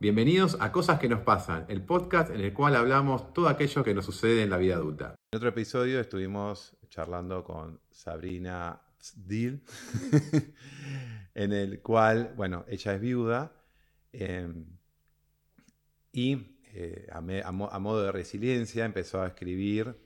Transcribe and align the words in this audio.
Bienvenidos 0.00 0.56
a 0.60 0.70
Cosas 0.70 1.00
que 1.00 1.08
nos 1.08 1.22
pasan, 1.22 1.64
el 1.66 1.82
podcast 1.82 2.30
en 2.30 2.40
el 2.40 2.54
cual 2.54 2.76
hablamos 2.76 3.32
todo 3.32 3.48
aquello 3.48 3.82
que 3.82 3.94
nos 3.94 4.04
sucede 4.04 4.44
en 4.44 4.50
la 4.50 4.56
vida 4.56 4.76
adulta. 4.76 5.16
En 5.32 5.38
otro 5.38 5.48
episodio 5.48 5.98
estuvimos 5.98 6.76
charlando 6.88 7.42
con 7.42 7.80
Sabrina 7.90 8.80
Dill, 9.16 9.60
en 11.34 11.52
el 11.52 11.82
cual, 11.82 12.32
bueno, 12.36 12.64
ella 12.68 12.94
es 12.94 13.00
viuda 13.00 13.52
em, 14.12 14.66
y 16.12 16.60
eh, 16.74 17.08
a, 17.10 17.50
modo 17.50 18.04
de 18.04 18.12
resiliencia 18.12 18.84
empezó 18.84 19.20
a 19.20 19.26
escribir, 19.26 19.96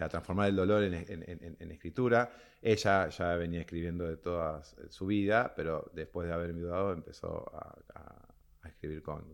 a 0.00 0.08
transformar 0.08 0.50
el 0.50 0.54
dolor 0.54 0.84
en, 0.84 1.72
escritura. 1.72 2.30
Ella 2.60 3.08
ya 3.08 3.34
venía 3.34 3.62
escribiendo 3.62 4.06
de 4.06 4.18
toda 4.18 4.62
su 4.88 5.06
vida, 5.06 5.52
pero 5.56 5.90
después 5.92 6.28
de 6.28 6.32
haber 6.32 6.50
enviudado 6.50 6.92
empezó 6.92 7.50
a, 7.52 8.31
escribir 8.68 9.02
con 9.02 9.24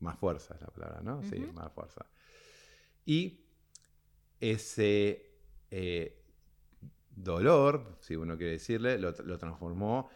más 0.00 0.18
fuerza, 0.18 0.54
es 0.54 0.60
la 0.60 0.68
palabra, 0.68 1.00
¿no? 1.02 1.22
Sí, 1.22 1.38
más 1.54 1.72
fuerza. 1.72 2.06
Y 3.04 3.44
ese 4.40 5.30
eh, 5.70 6.22
dolor, 7.10 7.98
si 8.00 8.16
uno 8.16 8.36
quiere 8.36 8.52
decirle, 8.52 8.98
lo, 8.98 9.12
transformó 9.38 10.10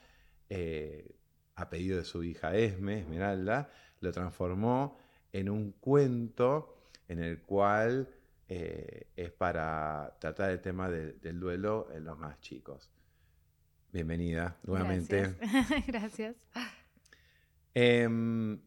eh, 0.48 1.16
a 1.54 1.68
pedido 1.68 1.98
de 1.98 2.04
su 2.04 2.22
hija 2.24 2.56
Esme, 2.56 3.00
Esmeralda, 3.00 3.70
lo 4.00 4.12
transformó 4.12 4.98
en 5.32 5.50
un 5.50 5.72
cuento 5.72 6.76
en 7.08 7.20
el 7.20 7.42
cual 7.42 8.08
eh, 8.48 9.08
es 9.16 9.30
para 9.32 10.16
tratar 10.20 10.50
el 10.50 10.60
tema 10.60 10.90
del 10.90 11.40
duelo 11.40 11.88
en 11.92 12.04
los 12.04 12.18
más 12.18 12.40
chicos. 12.40 12.90
Bienvenida 13.92 14.58
nuevamente. 14.64 15.34
Gracias. 15.38 15.86
Gracias. 15.86 16.36
Em, 17.74 18.60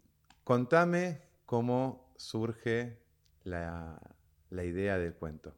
contame 0.43 1.21
cómo 1.45 2.13
surge 2.17 2.99
la, 3.45 3.99
idea 4.51 4.97
del 4.97 5.15
cuento. 5.15 5.55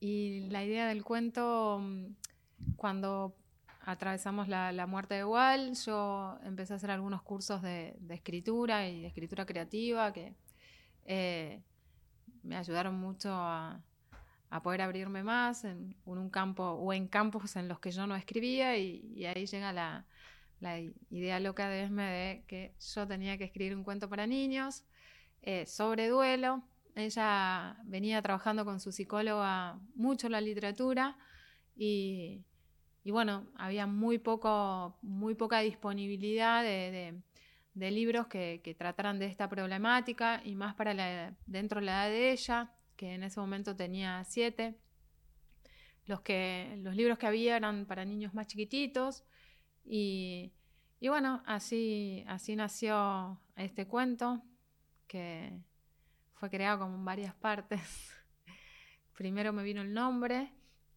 Y 0.00 0.48
la 0.50 0.64
idea 0.64 0.88
del 0.88 1.04
cuento, 1.04 1.78
mm, 1.80 2.74
cuando 2.76 3.36
atravesamos 3.82 4.48
la, 4.48 4.86
muerte 4.88 5.14
de 5.14 5.24
Wal, 5.24 5.74
yo 5.74 6.38
empecé 6.42 6.72
a 6.72 6.76
hacer 6.76 6.90
algunos 6.90 7.22
cursos 7.22 7.62
de, 7.62 7.96
escritura 8.10 8.88
y 8.88 9.02
de 9.02 9.06
escritura 9.06 9.46
creativa 9.46 10.12
que 10.12 10.34
eh, 11.04 11.62
me 12.42 12.56
ayudaron 12.56 12.96
mucho 12.96 13.32
a, 13.32 13.80
poder 14.62 14.82
abrirme 14.82 15.22
más 15.22 15.64
en, 15.64 15.94
un 16.06 16.30
campo 16.30 16.64
o 16.64 16.92
en 16.92 17.06
campos 17.06 17.54
en 17.54 17.68
los 17.68 17.78
que 17.78 17.92
yo 17.92 18.06
no 18.06 18.16
escribía 18.16 18.76
y, 18.76 19.24
ahí 19.26 19.46
llega 19.46 19.72
la, 19.72 20.06
idea 21.10 21.40
loca 21.40 21.68
de 21.68 21.84
Esme 21.84 22.02
de 22.02 22.44
que 22.46 22.74
yo 22.94 23.06
tenía 23.06 23.38
que 23.38 23.44
escribir 23.44 23.76
un 23.76 23.84
cuento 23.84 24.08
para 24.08 24.26
niños 24.26 24.84
eh, 25.42 25.66
sobre 25.66 26.08
duelo. 26.08 26.62
Ella 26.94 27.76
venía 27.84 28.20
trabajando 28.22 28.64
con 28.64 28.80
su 28.80 28.90
psicóloga 28.90 29.78
mucho 29.94 30.28
la 30.28 30.40
literatura 30.40 31.16
y, 31.76 32.44
bueno, 33.04 33.46
había 33.56 33.86
muy, 33.86 34.18
poco, 34.18 34.98
muy 35.00 35.34
poca 35.36 35.60
disponibilidad 35.60 36.64
de, 36.64 37.22
libros 37.74 38.26
que, 38.26 38.76
trataran 38.76 39.20
de 39.20 39.26
esta 39.26 39.48
problemática 39.48 40.42
y 40.44 40.56
más 40.56 40.74
para 40.74 40.92
la, 40.92 41.36
dentro 41.46 41.78
de 41.78 41.86
la 41.86 41.92
edad 41.92 42.10
de 42.10 42.32
ella, 42.32 42.72
que 42.96 43.14
en 43.14 43.22
ese 43.22 43.38
momento 43.38 43.76
tenía 43.76 44.24
siete. 44.24 44.76
Los, 46.06 46.22
que, 46.22 46.76
los 46.82 46.96
libros 46.96 47.18
que 47.18 47.26
había 47.28 47.56
eran 47.56 47.86
para 47.86 48.04
niños 48.04 48.34
más 48.34 48.48
chiquititos 48.48 49.24
y, 49.90 50.52
bueno, 51.00 51.42
así, 51.46 52.24
así 52.28 52.56
nació 52.56 53.40
este 53.56 53.86
cuento 53.86 54.42
que 55.06 55.58
fue 56.34 56.50
creado 56.50 56.80
como 56.80 56.96
en 56.96 57.04
varias 57.04 57.34
partes. 57.34 58.12
Primero 59.16 59.52
me 59.52 59.62
vino 59.62 59.80
el 59.80 59.94
nombre 59.94 60.52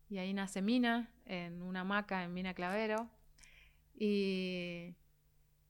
y 0.10 0.18
ahí 0.18 0.34
nace 0.34 0.62
Mina, 0.62 1.10
en 1.26 1.62
una 1.62 1.82
hamaca 1.82 2.24
en 2.26 2.34
Mina 2.34 2.54
Clavero. 2.54 3.10
Y 3.96 4.96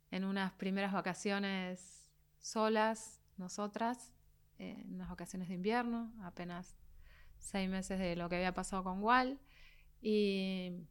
en 0.09 0.23
unas 0.23 0.53
primeras 0.53 0.91
vacaciones 0.91 2.09
solas, 2.39 3.21
nosotras, 3.37 4.13
en 4.57 4.95
unas 4.95 5.09
vacaciones 5.09 5.47
de 5.47 5.55
invierno, 5.55 6.11
apenas 6.23 6.75
seis 7.37 7.69
meses 7.69 7.99
de 7.99 8.15
lo 8.15 8.29
que 8.29 8.37
había 8.37 8.53
pasado 8.53 8.83
con 8.83 9.03
Wal. 9.03 9.39
Y, 10.01 10.87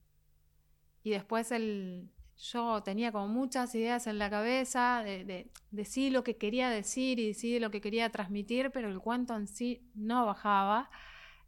y 1.03 1.11
después 1.11 1.51
el, 1.51 2.11
yo 2.41 2.83
tenía 2.83 3.13
como 3.13 3.29
muchas 3.29 3.75
ideas 3.75 4.07
en 4.07 4.19
la 4.19 4.31
cabeza 4.31 5.03
de, 5.05 5.51
decir 5.71 6.13
lo 6.13 6.25
que 6.25 6.37
quería 6.37 6.71
decir 6.71 7.19
y 7.19 7.29
decir 7.29 7.61
lo 7.61 7.71
que 7.71 7.83
quería 7.83 8.09
transmitir, 8.11 8.71
pero 8.71 8.89
el 8.89 8.99
cuento 8.99 9.37
en 9.37 9.47
sí 9.47 9.83
no 9.95 10.25
bajaba, 10.25 10.91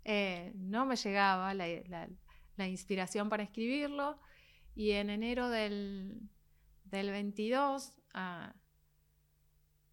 eh, 0.05 0.53
no 0.55 0.85
me 0.85 0.97
llegaba 0.97 1.55
la, 1.55 2.69
inspiración 2.69 3.29
para 3.29 3.43
escribirlo. 3.43 4.19
Y 4.75 4.93
en 4.93 5.11
enero 5.11 5.49
del, 5.49 6.21
22 6.91 7.93
ah, 8.15 8.55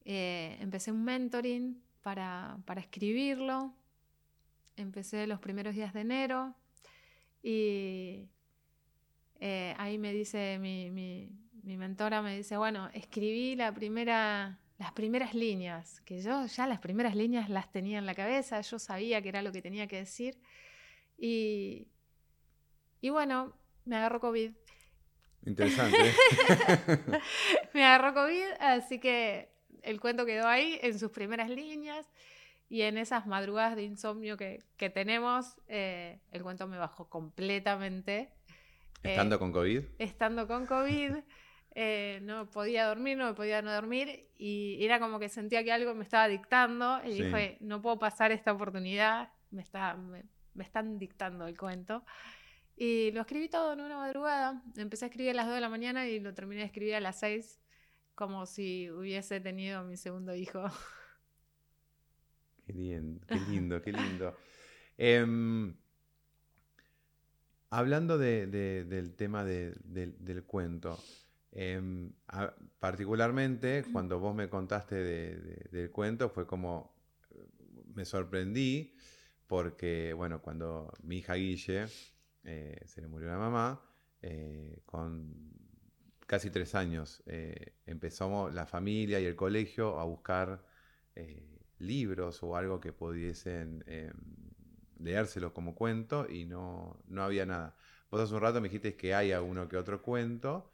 eh, 0.04 0.58
empecé 0.60 0.92
un 0.92 1.04
mentoring 1.04 1.82
para, 2.02 2.58
para 2.66 2.82
escribirlo. 2.82 3.74
Empecé 4.76 5.28
los 5.28 5.40
primeros 5.40 5.76
días 5.76 5.94
de 5.94 6.02
enero 6.02 6.56
y 7.42 8.28
eh, 9.40 9.74
ahí 9.78 9.98
me 9.98 10.12
dice 10.12 10.58
mi, 10.60 10.92
mi, 10.92 11.78
mentora, 11.78 12.22
me 12.22 12.36
dice, 12.36 12.58
bueno, 12.58 12.90
escribí 12.94 13.56
la 13.56 13.74
primera, 13.74 14.60
las 14.78 14.92
primeras 14.92 15.34
líneas, 15.34 16.02
que 16.02 16.22
yo 16.22 16.46
ya 16.46 16.68
las 16.68 16.80
primeras 16.80 17.16
líneas 17.16 17.50
las 17.50 17.72
tenía 17.72 18.00
en 18.00 18.06
la 18.06 18.16
cabeza, 18.16 18.60
yo 18.62 18.80
sabía 18.80 19.22
que 19.22 19.30
era 19.30 19.42
lo 19.42 19.52
que 19.52 19.62
tenía 19.62 19.88
que 19.88 19.98
decir. 19.98 20.40
Y, 21.18 21.88
y 23.02 23.10
bueno, 23.10 23.54
me 23.86 23.96
agarró 23.96 24.20
COVID. 24.20 24.52
Interesante. 25.46 25.98
me 27.74 27.86
agarró 27.86 28.14
COVID, 28.14 28.52
así 28.60 29.00
que 29.00 29.54
el 29.84 30.02
cuento 30.02 30.26
quedó 30.26 30.48
ahí 30.48 30.80
en 30.82 31.00
sus 31.00 31.12
primeras 31.12 31.50
líneas. 31.50 32.10
Y 32.72 32.84
en 32.84 33.00
esas 33.00 33.26
madrugadas 33.26 33.76
de 33.76 33.84
insomnio 33.84 34.38
que, 34.38 34.64
que 34.78 34.92
tenemos, 34.92 35.56
eh, 35.68 36.20
el 36.32 36.44
cuento 36.44 36.68
me 36.68 36.78
bajó 36.78 37.10
completamente. 37.10 38.32
¿Estando 39.04 39.36
eh, 39.36 39.40
con 39.40 39.52
COVID? 39.52 39.84
Estando 39.98 40.48
con 40.48 40.66
COVID. 40.66 41.16
Eh, 41.76 42.20
no 42.24 42.50
podía 42.50 42.88
dormir, 42.88 43.18
no 43.18 43.34
podía 43.36 43.62
no 43.62 43.72
dormir 43.72 44.28
y 44.38 44.84
era 44.84 45.00
como 45.00 45.20
que 45.20 45.30
sentía 45.30 45.64
que 45.64 45.72
algo 45.72 45.94
me 45.94 46.04
estaba 46.04 46.28
dictando 46.28 47.00
y 47.06 47.22
dije, 47.22 47.58
no 47.62 47.82
puedo 47.82 48.00
pasar 48.00 48.32
esta 48.32 48.52
oportunidad, 48.52 49.32
me, 49.52 49.62
está, 49.62 49.96
me, 49.96 50.26
están 50.60 50.98
dictando 50.98 51.46
el 51.46 51.58
cuento. 51.58 52.04
Y 52.76 53.12
lo 53.12 53.22
escribí 53.22 53.50
todo 53.50 53.74
en 53.74 53.82
una 53.82 53.98
madrugada, 53.98 54.64
empecé 54.78 55.06
a 55.06 55.08
escribir 55.10 55.32
a 55.32 55.36
las 55.36 55.46
2 55.46 55.56
de 55.56 55.62
la 55.62 55.70
mañana 55.70 56.08
y 56.08 56.20
lo 56.20 56.34
terminé 56.34 56.62
de 56.62 56.68
escribir 56.68 56.96
a 56.96 57.00
las 57.00 57.20
6, 57.20 57.62
como 58.16 58.46
si 58.46 58.90
hubiese 58.90 59.40
tenido 59.40 59.84
mi 59.84 59.96
segundo 59.96 60.34
hijo. 60.34 60.64
Qué 62.66 62.74
lindo, 62.74 63.26
qué 63.28 63.36
lindo, 63.36 63.82
qué 63.82 63.92
lindo. 63.92 64.38
Em, 64.98 65.76
Hablando 67.72 68.18
del 68.18 69.14
tema 69.16 69.46
del 69.46 70.44
cuento, 70.48 70.98
em, 71.52 72.12
particularmente 72.80 73.86
cuando 73.92 74.20
vos 74.20 74.36
me 74.36 74.50
contaste 74.50 74.96
del 74.96 75.92
cuento 75.92 76.30
fue 76.30 76.48
como 76.48 76.96
me 77.94 78.06
sorprendí 78.06 78.96
porque, 79.46 80.14
bueno, 80.14 80.42
cuando 80.42 80.94
mi 81.04 81.18
hija 81.18 81.36
Guille 81.36 81.88
eh, 82.44 82.82
se 82.86 83.02
le 83.02 83.08
murió 83.08 83.28
la 83.30 83.38
mamá, 83.38 83.82
eh, 84.22 84.82
con 84.86 85.36
casi 86.26 86.50
tres 86.50 86.76
años 86.76 87.24
eh, 87.26 87.74
empezamos 87.86 88.54
la 88.54 88.66
familia 88.66 89.20
y 89.20 89.26
el 89.26 89.36
colegio 89.36 90.00
a 90.00 90.06
buscar 90.06 90.66
libros 91.80 92.42
o 92.44 92.56
algo 92.56 92.80
que 92.80 92.94
pudiesen 92.94 93.84
em, 93.88 94.14
leérselo 95.00 95.54
como 95.54 95.76
cuento 95.76 96.30
y 96.30 96.46
no, 96.46 97.02
no 97.08 97.24
había 97.24 97.46
nada. 97.46 97.76
Vos 98.12 98.22
hace 98.22 98.34
un 98.34 98.42
rato 98.42 98.62
me 98.62 98.68
dijiste 98.70 98.96
que 98.96 99.14
hay 99.14 99.32
alguno 99.32 99.68
que 99.68 99.78
otro 99.78 100.02
cuento, 100.02 100.72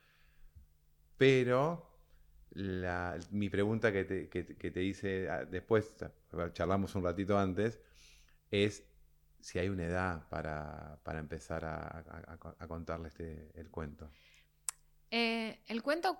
pero 1.17 1.95
mi 3.31 3.49
pregunta 3.49 3.91
que 3.91 4.05
te, 4.05 4.29
que, 4.29 4.71
te 4.71 4.83
hice 4.83 5.29
ah, 5.29 5.43
después, 5.43 5.93
charlamos 6.53 6.95
un 6.95 7.03
ratito 7.03 7.37
antes, 7.37 7.79
es 8.49 8.83
si 9.41 9.59
hay 9.59 9.67
una 9.69 9.83
edad 9.83 10.27
para, 10.29 10.99
empezar 11.19 11.65
a, 11.65 12.37
contarle 12.67 13.09
este, 13.09 13.51
el 13.55 13.69
cuento. 13.69 14.09
Eh, 15.11 15.59
el 15.67 15.83
cuento, 15.83 16.17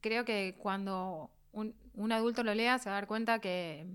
creo 0.00 0.24
que 0.24 0.56
cuando 0.58 1.30
un, 1.52 1.74
un, 1.94 2.12
adulto 2.12 2.42
lo 2.42 2.54
lea 2.54 2.78
se 2.78 2.88
va 2.88 2.96
a 2.96 3.00
dar 3.00 3.06
cuenta 3.06 3.38
que 3.38 3.86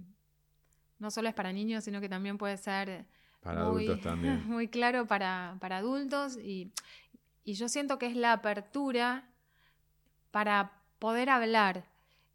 no 1.00 1.10
solo 1.10 1.28
es 1.28 1.34
para 1.34 1.52
niños, 1.52 1.84
sino 1.84 2.00
que 2.00 2.10
también 2.10 2.38
puede 2.38 2.58
ser 2.58 3.08
para 3.42 3.62
adultos 3.62 4.02
también. 4.02 4.44
Muy 4.48 4.68
claro 4.68 5.06
para, 5.06 5.58
adultos 5.62 6.38
y, 6.38 6.72
yo 7.44 7.68
siento 7.68 7.98
que 7.98 8.06
es 8.06 8.16
la 8.16 8.34
apertura 8.34 9.28
para 10.32 10.80
poder 11.00 11.30
hablar. 11.30 11.86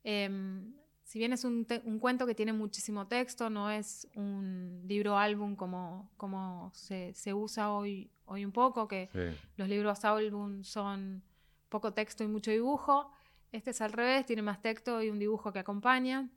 Em, 0.05 0.75
si 1.05 1.19
bien 1.19 1.33
es 1.33 1.45
un, 1.45 1.65
cuento 2.01 2.27
que 2.27 2.35
tiene 2.35 2.53
muchísimo 2.53 3.07
texto, 3.07 3.49
no 3.49 3.71
es 3.71 4.09
un 4.15 4.83
libro 4.87 5.17
álbum 5.17 5.55
como, 5.57 6.11
como 6.17 6.71
se, 6.75 7.15
usa 7.33 7.73
hoy, 7.73 8.11
hoy 8.27 8.45
un 8.45 8.53
poco, 8.53 8.89
que 8.89 9.09
los 9.57 9.69
libros 9.69 10.05
álbum 10.05 10.65
son 10.65 11.23
poco 11.69 11.93
texto 11.93 12.25
y 12.25 12.27
mucho 12.27 12.51
dibujo. 12.51 13.11
Este 13.53 13.71
es 13.71 13.81
al 13.81 13.93
revés, 13.93 14.27
tiene 14.27 14.43
más 14.43 14.61
texto 14.61 15.03
y 15.03 15.09
un 15.09 15.19
dibujo 15.19 15.53
que 15.53 15.61
acompaña. 15.61 16.29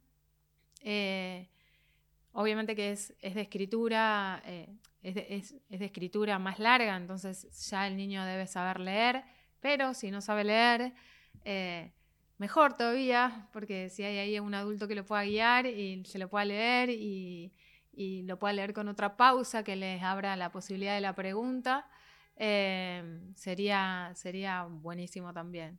Eh, 0.82 1.50
obviamente 2.34 2.76
que 2.76 2.92
es, 2.92 3.14
de 3.22 3.42
escritura, 3.42 4.42
eh, 4.46 4.70
es, 5.02 5.16
de, 5.70 5.86
escritura 5.86 6.40
más 6.40 6.60
larga, 6.60 6.96
entonces 6.96 7.48
ya 7.70 7.88
el 7.88 7.98
niño 7.98 8.24
debe 8.26 8.48
saber 8.48 8.80
leer, 8.80 9.24
pero 9.60 9.94
si 9.94 10.12
no 10.12 10.22
sabe 10.22 10.44
leer, 10.44 10.94
eh, 11.46 11.92
mejor 12.38 12.76
todavía, 12.78 13.50
porque 13.52 13.90
si 13.90 14.04
hay 14.04 14.18
ahí 14.18 14.40
un 14.40 14.54
adulto 14.54 14.88
que 14.88 14.96
lo 14.96 15.06
pueda 15.06 15.24
guiar 15.24 15.66
y 15.66 16.04
se 16.06 16.20
lo 16.20 16.30
pueda 16.30 16.46
leer 16.46 16.90
y, 16.90 17.54
lo 18.26 18.40
pueda 18.40 18.54
leer 18.54 18.74
con 18.74 18.88
otra 18.88 19.18
pausa 19.18 19.62
que 19.62 19.76
les 19.76 20.02
abra 20.02 20.38
la 20.38 20.54
posibilidad 20.54 20.96
de 20.96 21.02
la 21.02 21.14
pregunta, 21.16 21.90
eh, 22.38 23.04
sería, 23.36 24.14
sería 24.16 24.64
buenísimo 24.64 25.34
también. 25.34 25.78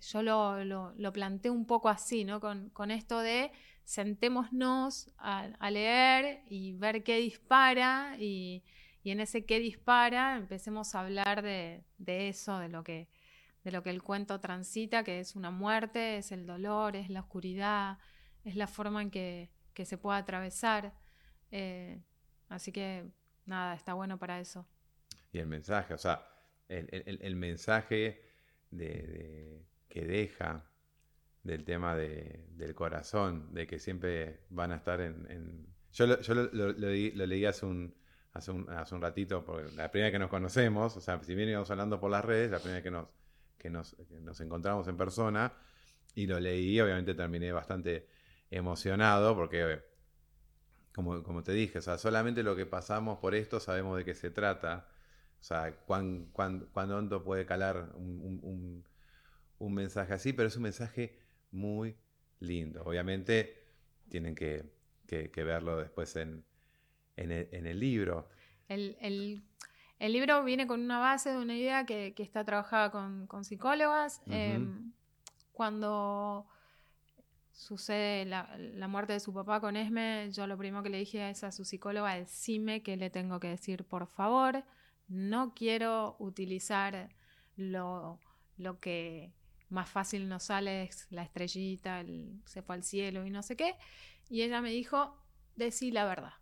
Yo 0.00 0.22
lo, 0.22 0.64
lo, 0.64 1.12
planteé 1.12 1.50
un 1.50 1.66
poco 1.66 1.90
así, 1.90 2.24
¿no? 2.24 2.40
Con, 2.40 2.90
esto 2.90 3.20
de 3.20 3.52
sentémonos 3.90 5.10
a, 5.18 5.68
leer 5.68 6.44
y 6.48 6.74
ver 6.74 7.02
qué 7.02 7.16
dispara 7.16 8.14
y, 8.20 8.62
en 9.02 9.18
ese 9.18 9.44
qué 9.44 9.58
dispara 9.58 10.36
empecemos 10.36 10.94
a 10.94 11.00
hablar 11.00 11.42
de, 11.42 11.82
de 11.98 12.28
eso, 12.28 12.60
de 12.60 12.68
lo 12.68 12.84
que 12.84 13.08
de 13.64 13.72
lo 13.72 13.82
que 13.82 13.90
el 13.90 14.02
cuento 14.02 14.38
transita, 14.38 15.02
que 15.02 15.18
es 15.18 15.34
una 15.34 15.50
muerte, 15.50 16.18
es 16.18 16.30
el 16.30 16.46
dolor, 16.46 16.94
es 16.94 17.10
la 17.10 17.20
oscuridad, 17.20 17.98
es 18.44 18.54
la 18.54 18.66
forma 18.66 19.02
en 19.02 19.10
que, 19.10 19.50
se 19.84 19.98
puede 19.98 20.18
atravesar. 20.18 20.94
Eh, 21.50 22.00
así 22.48 22.70
que 22.70 23.10
nada, 23.44 23.74
está 23.74 23.94
bueno 23.94 24.18
para 24.18 24.40
eso. 24.40 24.66
Y 25.32 25.38
el 25.38 25.46
mensaje, 25.46 25.92
o 25.92 25.98
sea, 25.98 26.26
el, 26.68 27.36
mensaje 27.36 28.22
de, 28.70 29.66
que 29.88 30.06
deja 30.06 30.69
del 31.42 31.64
tema 31.64 31.96
del 31.96 32.74
corazón, 32.74 33.54
de 33.54 33.66
que 33.66 33.78
siempre 33.78 34.40
van 34.50 34.72
a 34.72 34.76
estar 34.76 35.00
en... 35.00 35.66
Yo, 35.92 36.06
lo, 36.06 36.20
yo 36.20 36.34
lo, 36.34 36.72
leí 36.72 37.44
hace 37.44 37.66
un, 37.66 37.94
hace 38.32 38.50
un, 38.50 38.68
hace 38.70 38.94
un 38.94 39.02
ratito, 39.02 39.44
porque 39.44 39.70
la 39.74 39.90
primera 39.90 40.12
que 40.12 40.18
nos 40.18 40.30
conocemos, 40.30 40.96
o 40.96 41.00
sea, 41.00 41.22
si 41.22 41.34
bien 41.34 41.48
íbamos 41.48 41.70
hablando 41.70 41.98
por 41.98 42.10
las 42.10 42.24
redes, 42.24 42.50
la 42.50 42.60
primera 42.60 42.82
que 42.82 42.90
nos, 42.90 43.08
que 43.58 43.70
nos, 43.70 44.40
encontramos 44.40 44.88
en 44.88 44.96
persona 44.96 45.52
y 46.14 46.26
lo 46.26 46.40
leí, 46.40 46.80
obviamente 46.80 47.14
terminé 47.14 47.52
bastante 47.52 48.08
emocionado 48.50 49.34
porque, 49.36 49.82
como, 50.94 51.22
como 51.22 51.42
te 51.42 51.52
dije, 51.52 51.78
o 51.78 51.82
sea, 51.82 51.98
solamente 51.98 52.42
lo 52.42 52.56
que 52.56 52.66
pasamos 52.66 53.18
por 53.18 53.34
esto 53.34 53.60
sabemos 53.60 53.96
de 53.98 54.04
qué 54.04 54.14
se 54.14 54.30
trata. 54.30 54.88
O 55.40 55.42
sea, 55.42 55.72
cuán, 55.86 56.30
hondo 56.74 57.24
puede 57.24 57.46
calar 57.46 57.92
un, 57.94 58.84
mensaje 59.58 60.12
así, 60.12 60.32
pero 60.32 60.48
es 60.48 60.56
un 60.56 60.64
mensaje 60.64 61.18
muy 61.50 61.96
lindo. 62.40 62.82
Obviamente 62.84 63.64
tienen 64.08 64.34
que, 64.34 64.64
verlo 65.36 65.76
después 65.76 66.16
en, 66.16 66.44
el, 67.16 67.80
libro. 67.80 68.28
el, 68.68 69.42
el 70.00 70.14
libro 70.14 70.42
viene 70.42 70.66
con 70.66 70.80
una 70.80 70.98
base 70.98 71.30
de 71.30 71.36
una 71.36 71.54
idea 71.54 71.84
que, 71.84 72.14
está 72.16 72.42
trabajada 72.42 72.90
con, 72.90 73.44
psicólogas. 73.44 74.22
Em, 74.28 74.92
cuando 75.52 76.46
sucede 77.52 78.24
la, 78.24 78.88
muerte 78.88 79.12
de 79.12 79.20
su 79.20 79.34
papá 79.34 79.60
con 79.60 79.76
Esme, 79.76 80.30
yo 80.32 80.46
lo 80.46 80.56
primero 80.56 80.82
que 80.82 80.88
le 80.88 80.98
dije 80.98 81.28
es 81.28 81.44
a 81.44 81.52
su 81.52 81.66
psicóloga, 81.66 82.14
decime 82.14 82.82
que 82.82 82.96
le 82.96 83.10
tengo 83.10 83.40
que 83.40 83.48
decir, 83.48 83.84
por 83.84 84.06
favor, 84.06 84.64
no 85.06 85.52
quiero 85.52 86.16
utilizar 86.18 87.10
lo, 87.56 88.18
que 88.80 89.34
más 89.70 89.88
fácil 89.88 90.28
nos 90.28 90.44
sale, 90.44 90.84
es 90.84 91.06
la 91.10 91.22
estrellita, 91.22 92.00
el, 92.00 92.40
se 92.44 92.62
fue 92.62 92.74
al 92.76 92.82
cielo 92.82 93.24
y 93.26 93.30
no 93.30 93.42
sé 93.42 93.56
qué. 93.56 93.76
Y 94.28 94.42
ella 94.42 94.60
me 94.60 94.70
dijo, 94.70 95.16
decí 95.56 95.90
la 95.90 96.04
verdad. 96.04 96.32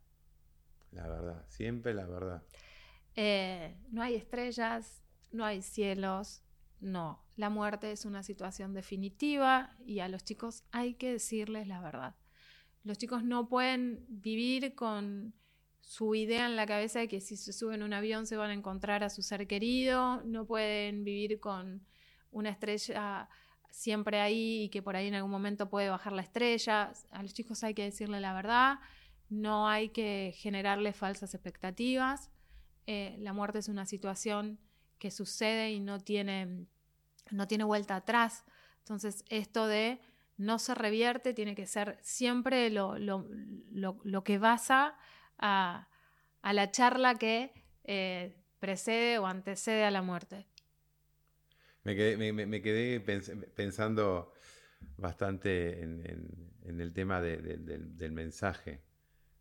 La 0.93 1.07
verdad, 1.07 1.45
siempre 1.49 1.95
la 1.95 2.07
verdad. 2.07 2.43
Eh, 3.15 3.77
no 3.91 4.03
hay 4.03 4.15
estrellas, 4.15 5.03
no 5.33 5.45
hay 5.45 5.63
cielos, 5.63 6.43
no. 6.81 7.25
La 7.37 7.51
muerte 7.51 7.93
es 7.93 8.05
una 8.05 8.23
situación 8.23 8.73
definitiva 8.73 9.77
y 9.85 10.01
a 10.01 10.09
los 10.09 10.25
chicos 10.25 10.65
hay 10.71 10.95
que 10.95 11.13
decirles 11.13 11.67
la 11.67 11.81
verdad. 11.81 12.17
Los 12.85 12.99
chicos 12.99 13.25
no 13.25 13.49
pueden 13.49 14.05
vivir 14.09 14.75
con 14.75 15.35
su 15.81 16.15
idea 16.15 16.47
en 16.47 16.57
la 16.57 16.67
cabeza 16.67 17.01
de 17.01 17.09
que 17.09 17.21
si 17.21 17.37
se 17.37 17.53
suben 17.53 17.83
a 17.83 17.85
un 17.85 17.93
avión 17.93 18.27
se 18.27 18.37
van 18.37 18.51
a 18.51 18.55
encontrar 18.55 19.03
a 19.05 19.11
su 19.11 19.23
ser 19.23 19.47
querido, 19.47 20.23
no 20.25 20.47
pueden 20.47 21.05
vivir 21.05 21.41
con 21.41 21.87
una 22.31 22.51
estrella 22.51 23.29
siempre 23.71 24.21
ahí 24.21 24.65
y 24.65 24.69
que 24.71 24.83
por 24.83 24.97
ahí 24.97 25.09
en 25.09 25.15
algún 25.15 25.31
momento 25.31 25.69
puede 25.69 25.89
bajar 25.89 26.13
la 26.13 26.23
estrella. 26.23 26.93
A 27.11 27.23
los 27.23 27.35
chicos 27.35 27.63
hay 27.65 27.75
que 27.75 27.85
decirle 27.85 28.21
la 28.21 28.33
verdad, 28.33 28.79
no 29.29 29.69
hay 29.69 29.91
que 29.91 30.35
generarles 30.37 30.97
falsas 30.97 31.35
expectativas. 31.35 32.31
Eh, 32.87 33.17
la 33.21 33.33
muerte 33.33 33.59
es 33.59 33.69
una 33.69 33.87
situación 33.87 34.59
que 34.99 35.11
sucede 35.11 35.71
y 35.71 35.81
no 35.81 36.01
tiene, 36.01 36.67
no 37.31 37.47
tiene 37.47 37.65
vuelta 37.65 37.97
atrás. 37.97 38.45
Entonces, 38.79 39.25
esto 39.29 39.67
de 39.67 40.01
no 40.39 40.59
se 40.59 40.75
revierte 40.75 41.35
tiene 41.35 41.55
que 41.55 41.67
ser 41.67 41.99
siempre 42.01 42.71
lo, 42.71 42.95
que 44.25 44.39
basa 44.39 44.97
a, 45.39 45.89
la 46.43 46.71
charla 46.71 47.17
que 47.17 47.53
eh, 47.85 48.37
precede 48.59 49.19
o 49.19 49.27
antecede 49.27 49.85
a 49.85 49.91
la 49.91 50.03
muerte. 50.03 50.47
Me 51.85 51.95
quedé, 51.97 53.01
pensando 53.01 54.33
bastante 54.97 55.83
en, 55.83 56.81
el 56.81 56.93
tema 56.93 57.21
del, 57.21 58.13
mensaje. 58.13 58.83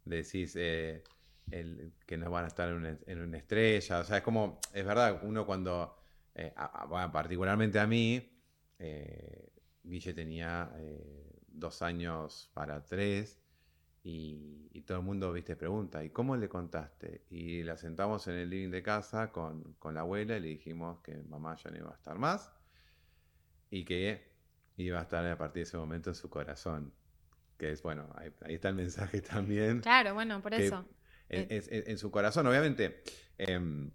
Decís, 0.06 0.56
eh, 0.56 1.04
el, 1.51 1.94
que 2.06 2.18
no 2.18 2.31
van 2.31 2.45
a 2.45 2.48
estar 2.48 2.69
en 2.69 3.22
una, 3.22 3.38
estrella. 3.38 4.00
O 4.00 4.04
sea, 4.04 4.18
es 4.18 4.24
como, 4.24 4.60
es 4.74 4.86
verdad, 4.86 5.19
uno 5.24 5.45
cuando, 5.45 5.98
eh, 6.36 6.54
particularmente 7.12 7.80
a 7.80 7.88
mí, 7.88 8.38
eh, 8.80 9.50
Guille 9.84 10.13
tenía 10.13 10.72
eh, 10.78 11.42
dos 11.48 11.81
años 11.81 12.50
para 12.54 12.86
tres 12.86 13.39
y, 14.09 14.81
todo 14.86 15.00
el 15.00 15.03
mundo, 15.03 15.34
viste, 15.34 15.58
pregunta, 15.58 16.01
¿y 16.01 16.12
cómo 16.12 16.38
le 16.38 16.48
contaste? 16.48 17.25
Y 17.29 17.62
la 17.63 17.75
sentamos 17.75 18.25
en 18.27 18.36
el 18.36 18.50
living 18.50 18.70
de 18.70 18.81
casa 18.81 19.31
con, 19.31 19.75
la 19.91 20.00
abuela 20.00 20.38
y 20.38 20.39
le 20.39 20.48
dijimos 20.48 21.01
que 21.01 21.17
mamá 21.17 21.58
ya 21.58 21.72
no 21.72 21.77
iba 21.77 21.91
a 21.91 21.96
estar 21.96 22.17
más 22.17 22.50
y 23.70 23.84
que 23.84 24.31
iba 24.77 25.00
a 25.00 25.01
estar 25.01 25.25
a 25.25 25.38
partir 25.38 25.63
de 25.63 25.63
ese 25.63 25.77
momento 25.77 26.12
en 26.12 26.15
su 26.15 26.29
corazón. 26.29 26.93
Que 27.58 27.72
es, 27.74 27.81
bueno, 27.81 28.10
ahí, 28.15 28.31
está 28.53 28.70
el 28.70 28.75
mensaje 28.75 29.20
también. 29.34 29.81
Claro, 29.81 30.13
bueno, 30.13 30.41
por 30.41 30.53
eso 30.53 30.86
en, 31.29 31.98
su 31.98 32.12
corazón. 32.12 32.48
Obviamente, 32.48 33.01
em, 33.38 33.91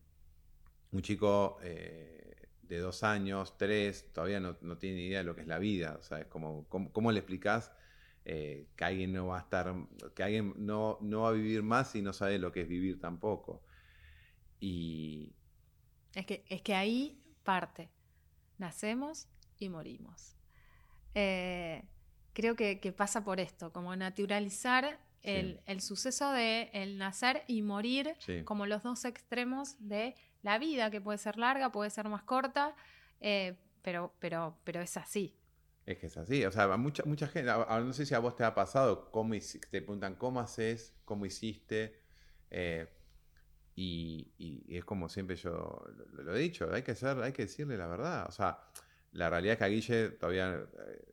un 0.91 1.03
chico 1.03 1.59
eh, 1.63 2.49
de 2.63 2.79
dos 2.79 3.03
años, 3.03 3.57
tres, 3.57 4.13
todavía 4.13 4.41
no, 4.41 4.57
tiene 4.79 4.97
ni 4.97 5.07
idea 5.07 5.19
de 5.19 5.25
lo 5.25 5.35
que 5.35 5.43
es 5.43 5.47
la 5.47 5.59
vida. 5.59 5.97
O 5.99 6.03
sea, 6.03 6.21
es 6.21 6.27
como, 6.27 6.69
¿cómo, 6.69 7.13
le 7.13 7.21
explicas 7.21 7.73
eh, 8.25 8.69
que 8.76 8.85
alguien 8.85 9.12
no 9.12 9.29
va 9.29 9.38
a 9.38 9.41
estar, 9.41 9.75
que 10.14 10.23
alguien 10.23 10.55
no, 10.57 10.99
no 11.00 11.23
va 11.23 11.31
a 11.31 11.33
vivir 11.33 11.62
más 11.62 11.95
y 11.95 12.02
no 12.02 12.12
sabe 12.12 12.38
lo 12.38 12.52
que 12.52 12.62
es 12.62 12.69
vivir 12.69 13.00
tampoco? 13.00 13.62
Y... 14.61 15.33
Es 16.14 16.26
que, 16.26 16.45
es 16.49 16.62
que 16.62 16.75
ahí 16.75 17.23
parte. 17.43 17.91
Nacemos 18.59 19.29
y 19.59 19.69
morimos. 19.69 20.37
Eh, 21.14 21.85
creo 22.33 22.55
que, 22.55 22.81
que, 22.81 22.93
pasa 22.93 23.25
por 23.25 23.41
esto, 23.41 23.73
como 23.73 23.95
naturalizar 23.97 24.99
el, 25.23 25.81
suceso 25.81 26.33
de 26.33 26.71
el 26.73 26.99
nacer 26.99 27.45
y 27.47 27.62
morir 27.62 28.14
como 28.45 28.67
los 28.67 28.83
dos 28.83 29.05
extremos 29.05 29.76
de 29.79 30.14
la 30.43 30.59
vida, 30.59 30.91
que 30.91 31.00
puede 31.00 31.19
ser 31.19 31.38
larga, 31.38 31.71
puede 31.71 31.91
ser 31.91 32.09
más 32.09 32.23
corta, 32.23 32.75
eh, 33.21 33.57
pero, 33.83 34.12
pero, 34.19 34.59
pero 34.64 34.81
es 34.81 34.97
así. 34.97 35.37
Es 35.85 35.99
que 35.99 36.07
es 36.07 36.17
así, 36.17 36.45
o 36.45 36.53
sea, 36.53 36.77
mucha, 36.77 37.03
mucha 37.05 37.27
gente, 37.27 37.51
no 37.51 37.93
sé 37.93 38.07
si 38.07 38.15
a 38.15 38.21
vos 38.21 38.37
te 38.37 38.45
ha 38.45 38.55
pasado, 38.55 39.11
cómo, 39.11 39.35
te 39.35 39.83
preguntan 39.83 40.15
cómo 40.15 40.39
haces, 40.39 40.95
cómo 41.05 41.27
hiciste, 41.27 42.01
eh, 42.51 42.87
y, 43.75 44.65
es 44.69 44.85
como 44.85 45.09
siempre 45.09 45.35
yo 45.35 45.85
lo, 46.12 46.37
he 46.37 46.39
dicho, 46.39 46.73
hay 46.73 46.83
que 46.83 46.95
ser, 46.95 47.21
hay 47.21 47.33
que 47.33 47.43
decirle 47.43 47.77
la 47.77 47.89
verdad, 47.89 48.27
o 48.29 48.31
sea, 48.31 48.61
la 49.12 49.29
realidad 49.29 49.55
es 49.55 49.59
que 49.59 49.65
a 49.65 49.69
Guille 49.69 50.11
todavía 50.11 50.67
eh, 50.87 51.12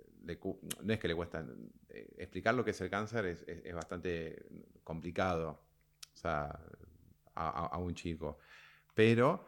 no 0.83 0.93
es 0.93 0.99
que 0.99 1.07
le 1.07 1.15
cuesta 1.15 1.45
eh, 1.89 2.07
explicar 2.17 2.53
lo 2.53 2.63
que 2.63 2.71
es 2.71 2.81
el 2.81 2.89
cáncer 2.89 3.25
es, 3.25 3.73
bastante 3.73 4.45
complicado 4.83 5.63
a, 6.23 7.77
un 7.79 7.95
chico 7.95 8.39
pero 8.93 9.45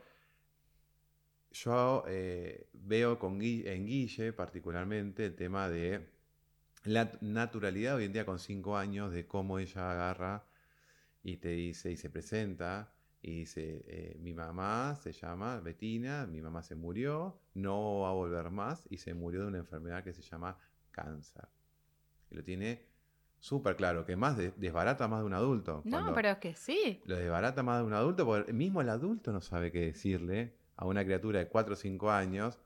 yo 1.51 2.03
eh, 2.07 2.67
veo 2.73 3.19
con 3.19 3.41
en 3.41 3.85
Guille 3.85 4.33
particularmente 4.33 5.25
el 5.25 5.35
tema 5.35 5.69
de 5.69 6.09
la 6.83 7.11
naturalidad 7.21 7.95
hoy 7.95 8.05
en 8.05 8.13
día 8.13 8.25
con 8.25 8.39
cinco 8.39 8.77
años 8.77 9.11
de 9.11 9.27
cómo 9.27 9.59
ella 9.59 9.91
agarra 9.91 10.45
y 11.23 11.37
te 11.37 11.49
dice 11.49 11.91
y 11.91 11.97
se 11.97 12.09
presenta 12.09 12.91
y 13.21 13.41
dice, 13.41 13.83
eh, 13.85 14.17
mi 14.19 14.33
mamá 14.33 14.95
se 14.95 15.11
llama 15.11 15.59
Betina, 15.59 16.25
mi 16.25 16.41
mamá 16.41 16.63
se 16.63 16.73
murió, 16.73 17.39
no 17.53 17.99
va 17.99 18.09
a 18.09 18.13
volver 18.13 18.49
más 18.49 18.87
y 18.89 18.97
se 18.97 19.13
murió 19.13 19.41
de 19.41 19.47
una 19.47 19.59
enfermedad 19.59 20.03
que 20.03 20.11
se 20.11 20.23
llama 20.23 20.57
cáncer. 20.89 21.47
Y 22.31 22.35
lo 22.35 22.43
tiene 22.43 22.87
súper 23.39 23.75
claro, 23.75 24.05
que 24.05 24.15
más 24.15 24.37
desbarata 24.37 25.07
más 25.07 25.19
de 25.19 25.25
un 25.27 25.33
adulto. 25.33 25.83
No, 25.85 26.13
pero 26.15 26.29
es 26.29 26.37
que 26.39 26.55
sí. 26.55 26.99
Lo 27.05 27.15
desbarata 27.15 27.61
más 27.61 27.81
de 27.81 27.85
un 27.85 27.93
adulto, 27.93 28.25
porque 28.25 28.53
mismo 28.53 28.81
el 28.81 28.89
adulto 28.89 29.31
no 29.31 29.41
sabe 29.41 29.71
qué 29.71 29.81
decirle 29.81 30.55
a 30.75 30.85
una 30.85 31.03
criatura 31.03 31.39
de 31.39 31.47
4 31.47 31.73
o 31.73 31.77
5 31.77 32.11
años. 32.11 32.59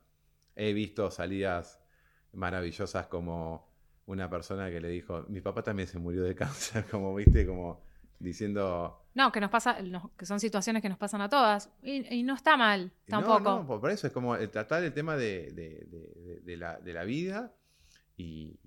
He 0.54 0.72
visto 0.72 1.10
salidas 1.10 1.80
maravillosas 2.32 3.06
como 3.06 3.66
una 4.06 4.30
persona 4.30 4.70
que 4.70 4.80
le 4.80 4.88
dijo, 4.88 5.24
mi 5.28 5.40
papá 5.40 5.62
también 5.62 5.88
se 5.88 5.98
murió 5.98 6.22
de 6.22 6.34
cáncer, 6.34 6.86
como 6.90 7.14
viste, 7.14 7.46
como 7.46 7.82
diciendo... 8.18 9.02
No, 9.14 9.32
que 9.32 9.40
nos 9.40 9.50
pasa, 9.50 9.78
que 10.16 10.26
son 10.26 10.40
situaciones 10.40 10.82
que 10.82 10.88
nos 10.88 10.98
pasan 10.98 11.20
a 11.22 11.28
todas. 11.28 11.70
Y, 11.82 12.22
no 12.22 12.34
está 12.34 12.56
mal, 12.56 12.92
tampoco. 13.06 13.40
No, 13.40 13.64
no, 13.64 13.80
por 13.80 13.90
eso 13.90 14.06
es 14.06 14.12
como 14.12 14.36
tratar 14.50 14.84
el 14.84 14.92
tema 14.92 15.16
de, 15.16 15.86
la, 16.44 17.04
vida 17.04 17.54
y, 18.16 18.58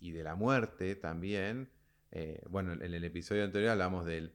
de 0.00 0.22
la 0.22 0.34
muerte 0.34 0.96
también. 0.96 1.70
Eh, 2.10 2.42
bueno, 2.48 2.72
en 2.72 2.94
el 2.94 3.04
episodio 3.04 3.44
anterior 3.44 3.72
hablamos 3.72 4.06
del, 4.06 4.32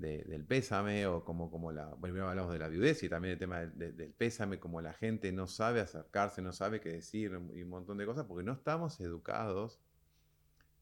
del 0.00 0.44
pésame 0.44 1.06
o 1.06 1.24
como, 1.24 1.50
como 1.50 1.72
la... 1.72 1.86
Bueno, 1.94 2.28
hablamos 2.28 2.52
de 2.52 2.58
la 2.58 2.68
viudez 2.68 3.02
y 3.02 3.08
también 3.08 3.32
el 3.32 3.38
tema 3.38 3.60
del, 3.60 4.12
pésame, 4.16 4.58
como 4.58 4.80
la 4.80 4.94
gente 4.94 5.30
no 5.30 5.46
sabe 5.46 5.80
acercarse, 5.80 6.40
no 6.42 6.52
sabe 6.52 6.80
qué 6.80 6.90
decir 6.90 7.32
y 7.54 7.62
un 7.62 7.68
montón 7.68 7.98
de 7.98 8.06
cosas 8.06 8.24
porque 8.26 8.42
no 8.42 8.52
estamos 8.52 9.00
educados 9.00 9.78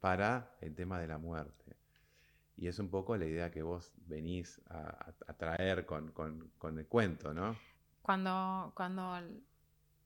para 0.00 0.54
el 0.60 0.74
tema 0.74 1.00
de 1.00 1.08
la 1.08 1.18
muerte. 1.18 1.76
Y 2.56 2.68
es 2.68 2.78
un 2.78 2.90
poco 2.90 3.16
la 3.16 3.26
idea 3.26 3.50
que 3.50 3.62
vos 3.62 3.92
venís 4.06 4.60
a, 4.68 5.12
traer 5.36 5.84
con, 5.84 6.12
el 6.76 6.86
cuento, 6.86 7.34
¿no? 7.34 7.56
Cuando, 8.02 8.72
cuando 8.74 9.18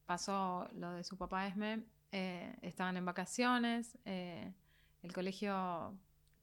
pasó 0.07 0.69
lo 0.75 0.92
de 0.92 1.04
su 1.04 1.16
papá 1.16 1.47
Esme, 1.47 1.85
eh, 2.11 2.54
estaban 2.62 2.97
en 2.97 3.04
vacaciones, 3.04 3.97
eh, 4.04 4.52
el 5.02 5.12
colegio 5.12 5.95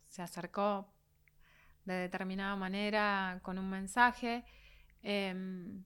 se 0.08 0.22
acercó 0.22 0.88
de 1.86 1.94
determinada 1.94 2.56
manera 2.56 3.40
con 3.42 3.58
un 3.58 3.70
mensaje 3.70 4.44
em, 5.02 5.84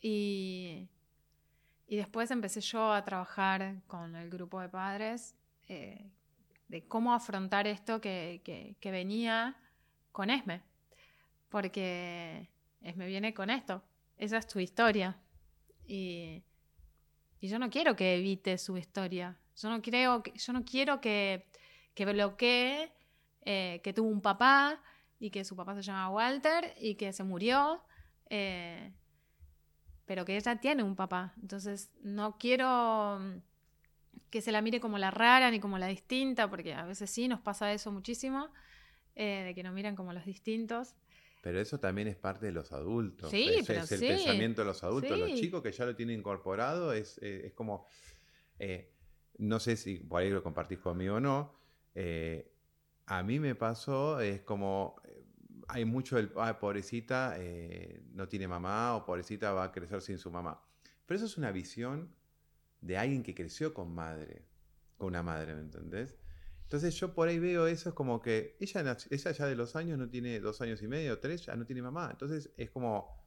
y, 0.00 0.88
y, 1.86 1.96
después 1.96 2.30
empecé 2.30 2.60
yo 2.60 2.92
a 2.92 3.04
trabajar 3.04 3.82
con 3.86 4.16
el 4.16 4.28
grupo 4.30 4.60
de 4.60 4.68
padres 4.68 5.36
eh, 5.68 6.10
de 6.68 6.82
cómo 6.88 7.12
afrontar 7.12 7.66
esto 7.66 8.00
que, 8.00 8.76
venía 8.82 9.56
con 10.10 10.30
Esme. 10.30 10.62
Porque 11.50 12.48
Esme 12.80 13.06
viene 13.06 13.34
con 13.34 13.50
esto. 13.50 13.82
Esa 14.16 14.38
es 14.38 14.46
tu 14.46 14.58
historia. 14.58 15.18
Y, 15.86 16.42
yo 17.42 17.58
no 17.58 17.68
quiero 17.68 17.94
que 17.94 18.16
evite 18.16 18.56
su 18.56 18.76
historia. 18.78 19.36
Yo 19.56 19.68
no, 19.68 19.82
creo 19.82 20.22
que, 20.22 20.32
yo 20.32 20.52
no 20.52 20.64
quiero 20.64 21.00
que, 21.00 21.46
que 21.94 22.06
bloquee 22.06 22.90
eh, 23.44 23.80
que 23.82 23.92
tuvo 23.92 24.08
un 24.08 24.22
papá 24.22 24.80
y 25.22 25.30
que 25.30 25.44
su 25.44 25.54
papá 25.54 25.76
se 25.76 25.82
llama 25.82 26.10
Walter 26.10 26.74
y 26.80 26.96
que 26.96 27.12
se 27.12 27.22
murió. 27.22 27.80
Eh, 28.28 28.92
pero 30.04 30.24
que 30.24 30.36
ella 30.36 30.56
tiene 30.56 30.82
un 30.82 30.96
papá. 30.96 31.32
Entonces 31.40 31.92
no 32.02 32.38
quiero 32.38 33.20
que 34.30 34.42
se 34.42 34.50
la 34.50 34.60
mire 34.62 34.80
como 34.80 34.98
la 34.98 35.12
rara 35.12 35.48
ni 35.52 35.60
como 35.60 35.78
la 35.78 35.86
distinta, 35.86 36.50
porque 36.50 36.74
a 36.74 36.84
veces 36.84 37.08
sí 37.08 37.28
nos 37.28 37.40
pasa 37.40 37.72
eso 37.72 37.92
muchísimo, 37.92 38.48
eh, 39.14 39.44
de 39.46 39.54
que 39.54 39.62
nos 39.62 39.72
miran 39.72 39.94
como 39.94 40.12
los 40.12 40.24
distintos. 40.24 40.96
Pero 41.40 41.60
eso 41.60 41.78
también 41.78 42.08
es 42.08 42.16
parte 42.16 42.46
de 42.46 42.52
los 42.52 42.72
adultos. 42.72 43.30
Sí, 43.30 43.48
es, 43.48 43.66
pero 43.66 43.82
es 43.82 43.92
el 43.92 44.00
pensamiento 44.00 44.62
de 44.62 44.66
los 44.66 44.82
adultos. 44.82 45.16
Los 45.16 45.34
chicos 45.34 45.62
que 45.62 45.70
ya 45.70 45.84
lo 45.84 45.94
tienen 45.94 46.18
incorporado 46.18 46.92
es, 46.92 47.18
eh, 47.22 47.46
es 47.46 47.52
como, 47.52 47.86
eh, 48.58 48.92
no 49.38 49.60
sé 49.60 49.76
si 49.76 49.98
por 49.98 50.20
ahí 50.20 50.30
lo 50.30 50.42
compartís 50.42 50.80
conmigo 50.80 51.14
o 51.14 51.20
no, 51.20 51.54
a 53.06 53.22
mí 53.22 53.40
me 53.40 53.54
pasó, 53.54 54.20
es 54.20 54.42
como, 54.42 55.00
hay 55.68 55.84
mucho 55.84 56.18
el, 56.18 56.32
ah, 56.36 56.58
pobrecita, 56.58 57.36
no 58.12 58.28
tiene 58.28 58.48
mamá 58.48 58.96
o 58.96 59.04
pobrecita 59.04 59.52
va 59.52 59.64
a 59.64 59.72
crecer 59.72 60.02
sin 60.02 60.18
su 60.18 60.30
mamá. 60.30 60.62
Pero 61.06 61.16
eso 61.16 61.26
es 61.26 61.36
una 61.36 61.52
visión 61.52 62.14
de 62.80 62.98
alguien 62.98 63.22
que 63.22 63.34
creció 63.34 63.74
con 63.74 63.94
madre, 63.94 64.46
con 64.98 65.08
una 65.08 65.22
madre, 65.22 65.54
¿me 65.54 65.60
entendés? 65.60 66.16
Entonces 66.62 66.94
yo 66.94 67.14
por 67.14 67.28
ahí 67.28 67.38
veo 67.38 67.66
eso, 67.66 67.90
es 67.90 67.94
como 67.94 68.22
que 68.22 68.56
ella, 68.58 68.96
ella 69.10 69.30
ya 69.30 69.46
de 69.46 69.54
los 69.54 69.76
años 69.76 69.98
no 69.98 70.08
tiene 70.08 70.40
dos 70.40 70.60
años 70.62 70.82
y 70.82 70.88
medio, 70.88 71.18
tres, 71.18 71.44
ya 71.44 71.54
no 71.54 71.66
tiene 71.66 71.82
mamá. 71.82 72.08
Entonces 72.10 72.50
es 72.56 72.70
como, 72.70 73.22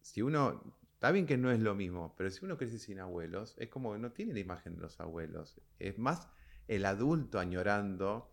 si 0.00 0.22
uno, 0.22 0.76
está 0.94 1.12
bien 1.12 1.24
que 1.26 1.36
no 1.36 1.52
es 1.52 1.60
lo 1.60 1.74
mismo, 1.74 2.14
pero 2.16 2.30
si 2.30 2.44
uno 2.44 2.56
crece 2.56 2.78
sin 2.78 2.98
abuelos, 2.98 3.54
es 3.58 3.68
como 3.68 3.96
no 3.96 4.10
tiene 4.12 4.32
la 4.32 4.40
imagen 4.40 4.74
de 4.74 4.82
los 4.82 4.98
abuelos. 4.98 5.60
Es 5.78 5.98
más 5.98 6.28
el 6.66 6.84
adulto 6.84 7.38
añorando 7.38 8.32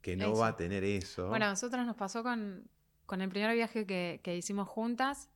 que 0.00 0.16
no 0.16 0.34
va 0.34 0.48
a 0.48 0.56
tener 0.56 0.84
eso. 0.84 1.28
Bueno, 1.28 1.46
a 1.46 1.50
nosotros 1.50 1.84
nos 1.86 1.96
pasó 1.96 2.22
con, 2.22 2.68
el 3.10 3.28
primer 3.28 3.54
viaje 3.54 3.86
que, 3.86 4.36
hicimos 4.36 4.68
juntas, 4.68 5.30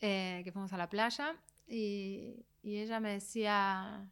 eh, 0.00 0.42
que 0.44 0.52
fuimos 0.52 0.72
a 0.72 0.76
la 0.76 0.88
playa, 0.88 1.36
y, 1.66 2.44
ella 2.62 3.00
me 3.00 3.12
decía, 3.12 4.08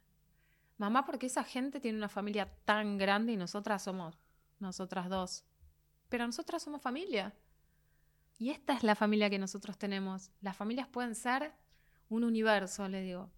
mamá, 0.77 1.05
¿por 1.05 1.19
qué 1.19 1.27
esa 1.27 1.43
gente 1.43 1.79
tiene 1.79 1.97
una 1.97 2.09
familia 2.09 2.51
tan 2.65 2.97
grande 2.97 3.33
y 3.33 3.37
nosotras 3.37 3.83
somos 3.83 4.17
nosotras 4.59 5.09
dos? 5.09 5.45
Pero 6.09 6.25
nosotras 6.25 6.63
somos 6.63 6.81
familia. 6.81 7.33
Y 8.37 8.49
esta 8.49 8.73
es 8.73 8.83
la 8.83 8.95
familia 8.95 9.29
que 9.29 9.39
nosotros 9.39 9.77
tenemos. 9.77 10.31
Las 10.41 10.57
familias 10.57 10.87
pueden 10.87 11.15
ser 11.15 11.53
un 12.09 12.23
universo, 12.23 12.87
le 12.89 13.01
digo. 13.03 13.29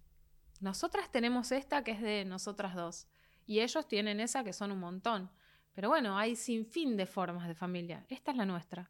Nosotras 0.61 1.11
tenemos 1.11 1.51
esta 1.51 1.83
que 1.83 1.91
es 1.91 2.01
de 2.01 2.25
nosotras 2.25 2.73
dos. 2.73 3.07
Y 3.45 3.59
ellos 3.59 3.87
tienen 3.87 4.19
esa 4.19 4.43
que 4.43 4.53
son 4.53 4.71
un 4.71 4.79
montón. 4.79 5.29
Pero 5.73 5.89
bueno, 5.89 6.17
hay 6.17 6.35
sin 6.35 6.65
fin 6.65 6.95
de 6.95 7.05
formas 7.05 7.47
de 7.47 7.55
familia. 7.55 8.05
Esta 8.09 8.31
es 8.31 8.37
la 8.37 8.45
nuestra. 8.45 8.89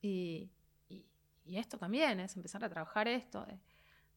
Y, 0.00 0.50
y, 0.88 1.56
esto 1.56 1.78
también 1.78 2.20
es 2.20 2.36
empezar 2.36 2.62
a 2.64 2.68
trabajar 2.68 3.08
esto. 3.08 3.46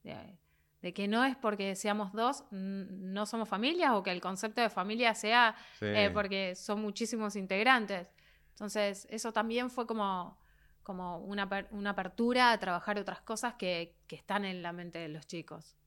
De, 0.03 0.93
que 0.93 1.07
no 1.07 1.23
es 1.23 1.35
porque 1.37 1.75
seamos 1.75 2.11
dos, 2.11 2.43
no 2.51 3.25
somos 3.25 3.47
familia 3.47 3.95
o 3.95 4.03
que 4.03 4.11
el 4.11 4.19
concepto 4.19 4.61
de 4.61 4.69
familia 4.69 5.13
sea 5.13 5.55
eh, 5.79 6.09
porque 6.11 6.55
son 6.55 6.81
muchísimos 6.81 7.35
integrantes. 7.35 8.07
Entonces, 8.49 9.07
eso 9.09 9.31
también 9.31 9.69
fue 9.69 9.87
como, 9.87 10.37
como 10.83 11.19
una, 11.19 11.43
apertura 11.89 12.51
a 12.51 12.57
trabajar 12.57 12.99
otras 12.99 13.21
cosas 13.21 13.53
que, 13.55 13.95
están 14.09 14.43
en 14.43 14.61
la 14.61 14.73
mente 14.73 14.99
de 14.99 15.07
los 15.07 15.25
chicos. 15.25 15.77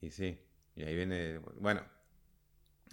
Y 0.00 0.10
sí, 0.10 0.38
y 0.74 0.82
ahí 0.84 0.94
viene, 0.96 1.38
bueno, 1.60 1.84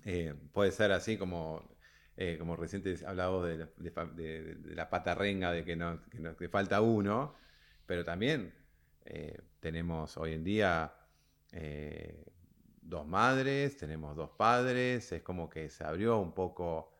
eh, 0.05 0.35
puede 0.53 0.71
ser 0.71 0.91
así 0.91 1.17
como, 1.17 1.77
eh, 2.15 2.37
como 2.37 2.55
reciente 2.55 2.95
hablamos 3.05 3.45
de, 3.45 3.57
de, 3.85 4.75
la 4.75 4.89
pata 4.89 5.15
renga, 5.15 5.51
de 5.51 5.63
que, 5.63 5.75
no, 5.75 6.01
que 6.37 6.49
falta 6.49 6.81
uno, 6.81 7.35
pero 7.85 8.03
también 8.03 8.53
eh, 9.05 9.37
tenemos 9.59 10.17
hoy 10.17 10.33
en 10.33 10.43
día 10.43 10.93
eh, 11.51 12.25
dos 12.81 13.07
madres, 13.07 13.77
tenemos 13.77 14.15
dos 14.15 14.31
padres, 14.31 15.11
es 15.11 15.21
como 15.21 15.49
que 15.49 15.69
se 15.69 15.83
abrió 15.83 16.19
un 16.19 16.33
poco 16.33 16.93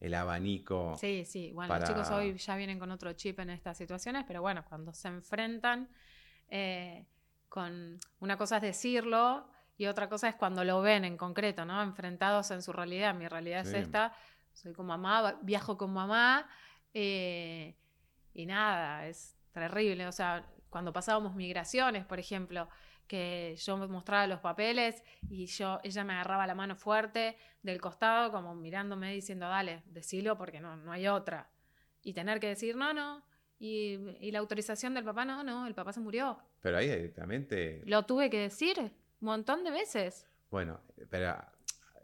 el 0.00 0.14
abanico. 0.14 0.96
Sí, 0.98 1.24
sí, 1.24 1.52
bueno, 1.52 1.78
los 1.78 1.88
chicos 1.88 2.10
hoy 2.10 2.36
ya 2.36 2.56
vienen 2.56 2.78
con 2.78 2.90
otro 2.90 3.12
chip 3.12 3.38
en 3.40 3.50
estas 3.50 3.76
situaciones, 3.76 4.24
pero 4.26 4.40
bueno, 4.40 4.64
cuando 4.68 4.92
se 4.92 5.08
enfrentan 5.08 5.88
con 7.48 7.98
una 8.20 8.36
cosa 8.36 8.56
es 8.56 8.62
decirlo 8.62 9.46
y 9.76 9.86
otra 9.86 10.08
cosa 10.08 10.28
es 10.28 10.34
cuando 10.34 10.64
lo 10.64 10.80
ven 10.82 11.04
en 11.04 11.16
concreto, 11.16 11.64
¿no? 11.64 11.82
Enfrentados 11.82 12.50
en 12.50 12.62
su 12.62 12.72
realidad. 12.72 13.14
Mi 13.14 13.26
realidad 13.26 13.66
es 13.66 13.72
esta, 13.72 14.14
soy 14.52 14.72
con 14.72 14.86
mamá, 14.86 15.38
viajo 15.42 15.76
con 15.76 15.92
mamá 15.92 16.48
y 16.92 17.74
nada, 18.34 19.06
es 19.06 19.36
terrible. 19.52 20.06
O 20.06 20.12
sea, 20.12 20.46
cuando 20.70 20.92
pasábamos 20.92 21.34
migraciones, 21.34 22.04
por 22.04 22.18
ejemplo, 22.18 22.68
que 23.06 23.56
yo 23.58 23.76
mostraba 23.88 24.26
los 24.26 24.40
papeles 24.40 25.02
y 25.28 25.46
yo, 25.46 25.80
ella 25.82 26.04
me 26.04 26.14
agarraba 26.14 26.46
la 26.46 26.54
mano 26.54 26.76
fuerte 26.76 27.36
del 27.62 27.80
costado, 27.80 28.32
como 28.32 28.54
mirándome 28.54 29.12
diciendo, 29.12 29.48
dale, 29.48 29.82
decilo 29.86 30.38
porque 30.38 30.60
no, 30.60 30.76
no 30.76 30.92
hay 30.92 31.08
otra. 31.08 31.50
Y 32.02 32.14
tener 32.14 32.40
que 32.40 32.48
decir, 32.48 32.76
no, 32.76 32.92
no. 32.92 33.22
Y, 33.58 33.98
la 34.32 34.40
autorización 34.40 34.94
del 34.94 35.04
papá, 35.04 35.24
no, 35.24 35.44
no, 35.44 35.66
el 35.66 35.74
papá 35.74 35.92
se 35.92 36.00
murió. 36.00 36.38
Pero 36.60 36.78
ahí 36.78 36.88
directamente... 36.88 37.82
Lo 37.84 38.04
tuve 38.04 38.28
que 38.28 38.40
decir 38.40 38.92
un 39.22 39.26
montón 39.26 39.64
de 39.64 39.70
veces. 39.70 40.26
Bueno, 40.50 40.80
pero 41.08 41.36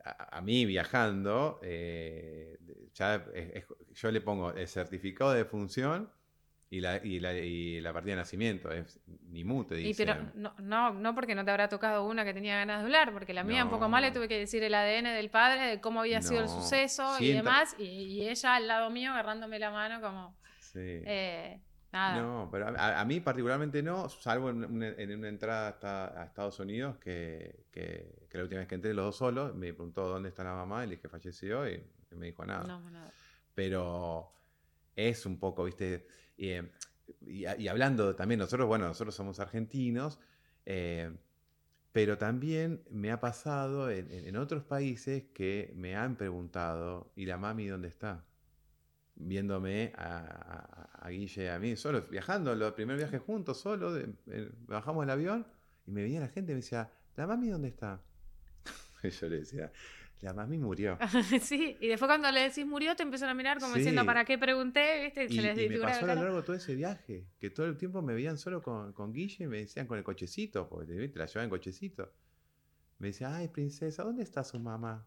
a, 0.05 0.41
mí 0.41 0.65
viajando, 0.65 1.59
eh, 1.63 2.57
ya 2.95 3.25
yo 3.93 4.11
le 4.11 4.21
pongo 4.21 4.53
el 4.55 4.69
certificado 4.69 5.33
de 5.33 5.45
función 5.45 6.11
Y 6.71 6.81
la, 6.81 6.99
y, 7.05 7.19
la, 7.19 7.35
y 7.35 7.81
la 7.81 7.93
partida 7.93 8.13
de 8.13 8.17
nacimiento 8.19 8.71
es 8.71 9.01
ni 9.31 9.43
te 9.65 9.81
Y 9.81 9.95
pero 9.95 10.15
no, 10.35 10.55
no, 10.59 10.93
no 10.93 11.15
porque 11.15 11.35
no 11.35 11.45
te 11.45 11.51
habrá 11.51 11.69
tocado 11.69 12.07
una 12.07 12.25
que 12.25 12.33
tenía 12.33 12.57
ganas 12.57 12.79
de 12.79 12.85
hablar, 12.85 13.13
porque 13.13 13.35
la 13.35 13.43
mía 13.43 13.65
un 13.65 13.71
poco 13.71 13.89
más 13.89 14.01
le 14.01 14.13
tuve 14.13 14.29
que 14.29 14.39
decir 14.39 14.63
el 14.63 14.75
ADN 14.75 15.05
del 15.05 15.31
padre, 15.31 15.67
de 15.67 15.81
cómo 15.81 16.01
había 16.01 16.23
sido 16.23 16.43
el 16.43 16.49
suceso 16.49 17.17
y 17.21 17.33
demás, 17.33 17.75
y, 17.79 18.29
ella 18.29 18.55
al 18.55 18.69
lado 18.69 18.91
mío 18.91 19.11
agarrándome 19.11 19.59
la 19.59 19.71
mano 19.71 20.01
como... 20.01 20.37
Sí. 20.61 20.81
Eh, 20.81 21.61
nada. 21.93 22.21
No, 22.21 22.49
pero 22.51 22.69
a, 22.77 23.05
mí 23.05 23.21
particularmente 23.21 23.83
no, 23.83 24.09
salvo 24.09 24.51
en 24.51 24.65
una, 24.65 24.89
en 24.89 25.19
una 25.19 25.29
entrada 25.29 25.79
a 26.17 26.25
Estados 26.25 26.59
Unidos, 26.61 26.97
que, 26.99 27.67
que, 27.71 28.27
que, 28.29 28.39
la 28.39 28.45
última 28.45 28.61
vez 28.61 28.69
que 28.69 28.75
entré 28.75 28.95
los 28.95 29.07
dos 29.07 29.17
solos, 29.17 29.55
me 29.55 29.73
preguntó 29.73 30.09
dónde 30.09 30.29
está 30.29 30.45
la 30.45 30.55
mamá 30.55 30.85
y 30.85 30.89
le 30.89 30.97
dije 30.97 31.09
falleció 31.09 31.69
y, 31.69 31.83
me 32.11 32.27
dijo 32.27 32.45
nada. 32.45 32.65
No, 32.67 32.91
nada. 32.91 33.13
Pero 33.55 34.33
es 34.97 35.27
un 35.27 35.39
poco, 35.39 35.65
viste 35.65 36.07
eh, 36.39 36.71
y, 37.21 37.69
hablando 37.69 38.15
también, 38.15 38.39
nosotros, 38.41 38.67
bueno, 38.67 38.87
nosotros 38.87 39.15
somos 39.15 39.41
argentinos, 39.41 40.19
eh, 40.67 41.17
pero 41.93 42.19
también 42.19 42.85
me 42.91 43.11
ha 43.11 43.21
pasado 43.21 43.91
en, 43.91 44.37
otros 44.37 44.63
países 44.63 45.25
que 45.35 45.73
me 45.75 45.97
han 45.97 46.17
preguntado, 46.17 47.13
¿y 47.17 47.27
la 47.27 47.39
mami 47.39 47.67
dónde 47.67 47.89
está? 47.89 48.25
Viéndome 49.21 49.93
a, 49.97 50.89
a, 50.93 51.09
Guille 51.11 51.45
y 51.45 51.49
a 51.49 51.59
mí, 51.59 51.75
solo 51.77 52.03
viajando, 52.03 52.53
el 52.53 52.73
primer 52.75 52.97
viaje 52.97 53.19
juntos, 53.19 53.61
solo, 53.61 53.99
bajamos 54.67 55.03
el 55.05 55.11
avión 55.11 55.47
y 55.87 55.91
me 55.91 56.03
venía 56.03 56.21
la 56.21 56.29
gente 56.29 56.53
y 56.53 56.55
me 56.55 56.61
decía, 56.61 56.91
¿la 57.17 57.27
mami 57.27 57.49
dónde 57.49 57.69
está? 57.69 58.01
y 59.03 59.11
yo 59.11 59.29
le 59.29 59.41
decía, 59.41 59.73
la 60.21 60.35
mami 60.35 60.59
murió. 60.59 60.99
sí, 61.43 61.77
y 61.81 61.89
después 61.89 62.09
cuando 62.09 62.31
le 62.31 62.43
decís 62.43 62.67
murió, 62.67 62.95
te 62.97 63.03
empiezan 63.03 63.29
a 63.29 63.35
mirar 63.35 63.59
como 63.59 63.75
diciendo, 63.75 64.05
¿para 64.05 64.25
qué 64.25 64.39
pregunté? 64.39 65.03
¿Viste? 65.05 65.27
Y, 65.29 65.69
me 65.69 65.79
pasó 65.79 66.05
a 66.05 66.15
lo 66.15 66.23
largo 66.23 66.37
de 66.37 66.43
todo 66.43 66.57
ese 66.57 66.75
viaje, 66.75 67.27
que 67.41 67.51
todo 67.51 67.67
el 67.67 67.77
tiempo 67.77 68.03
me 68.03 68.15
veían 68.15 68.39
solo 68.39 68.63
con, 68.63 68.93
con 68.93 69.13
Guille 69.13 69.45
y 69.45 69.47
me 69.47 69.59
decían 69.59 69.87
con 69.87 69.99
el 69.99 70.05
cochecito, 70.05 70.69
porque 70.69 71.09
te 71.09 71.19
la 71.19 71.27
llevaban 71.27 71.45
en 71.45 71.51
cochecito. 71.51 72.13
Me 72.99 73.09
decía, 73.09 73.35
ay, 73.35 73.49
princesa, 73.49 74.03
¿dónde 74.03 74.25
está 74.25 74.43
su 74.43 74.59
mamá? 74.59 75.07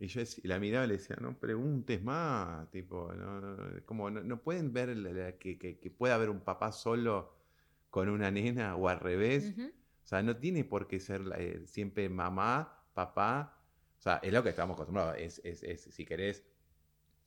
Y 0.00 0.08
yo 0.08 0.22
la 0.42 0.58
miraba 0.58 0.84
y 0.84 0.88
le 0.88 0.94
decía, 0.94 1.16
no 1.20 1.38
preguntes 1.38 2.02
más, 2.02 2.70
tipo, 2.70 3.12
no, 3.14 3.56
como 3.86 4.10
no, 4.10 4.42
pueden 4.42 4.72
ver 4.72 5.38
que, 5.38 5.58
que, 5.58 5.90
pueda 5.90 6.16
haber 6.16 6.30
un 6.30 6.40
papá 6.40 6.72
solo 6.72 7.34
con 7.90 8.08
una 8.08 8.30
nena 8.30 8.76
o 8.76 8.88
al 8.88 9.00
revés. 9.00 9.54
O 9.56 10.06
sea, 10.06 10.22
no 10.22 10.36
tiene 10.36 10.64
por 10.64 10.88
qué 10.88 11.00
ser 11.00 11.22
eh, 11.38 11.62
siempre 11.66 12.08
mamá, 12.08 12.82
papá 12.92 13.54
o 13.98 14.02
sea, 14.04 14.20
es 14.22 14.34
lo 14.34 14.42
que 14.42 14.50
estamos 14.50 14.74
acostumbrados. 14.74 15.16
Es, 15.18 15.40
es, 15.44 15.62
es, 15.62 15.80
si 15.80 16.04
querés, 16.04 16.44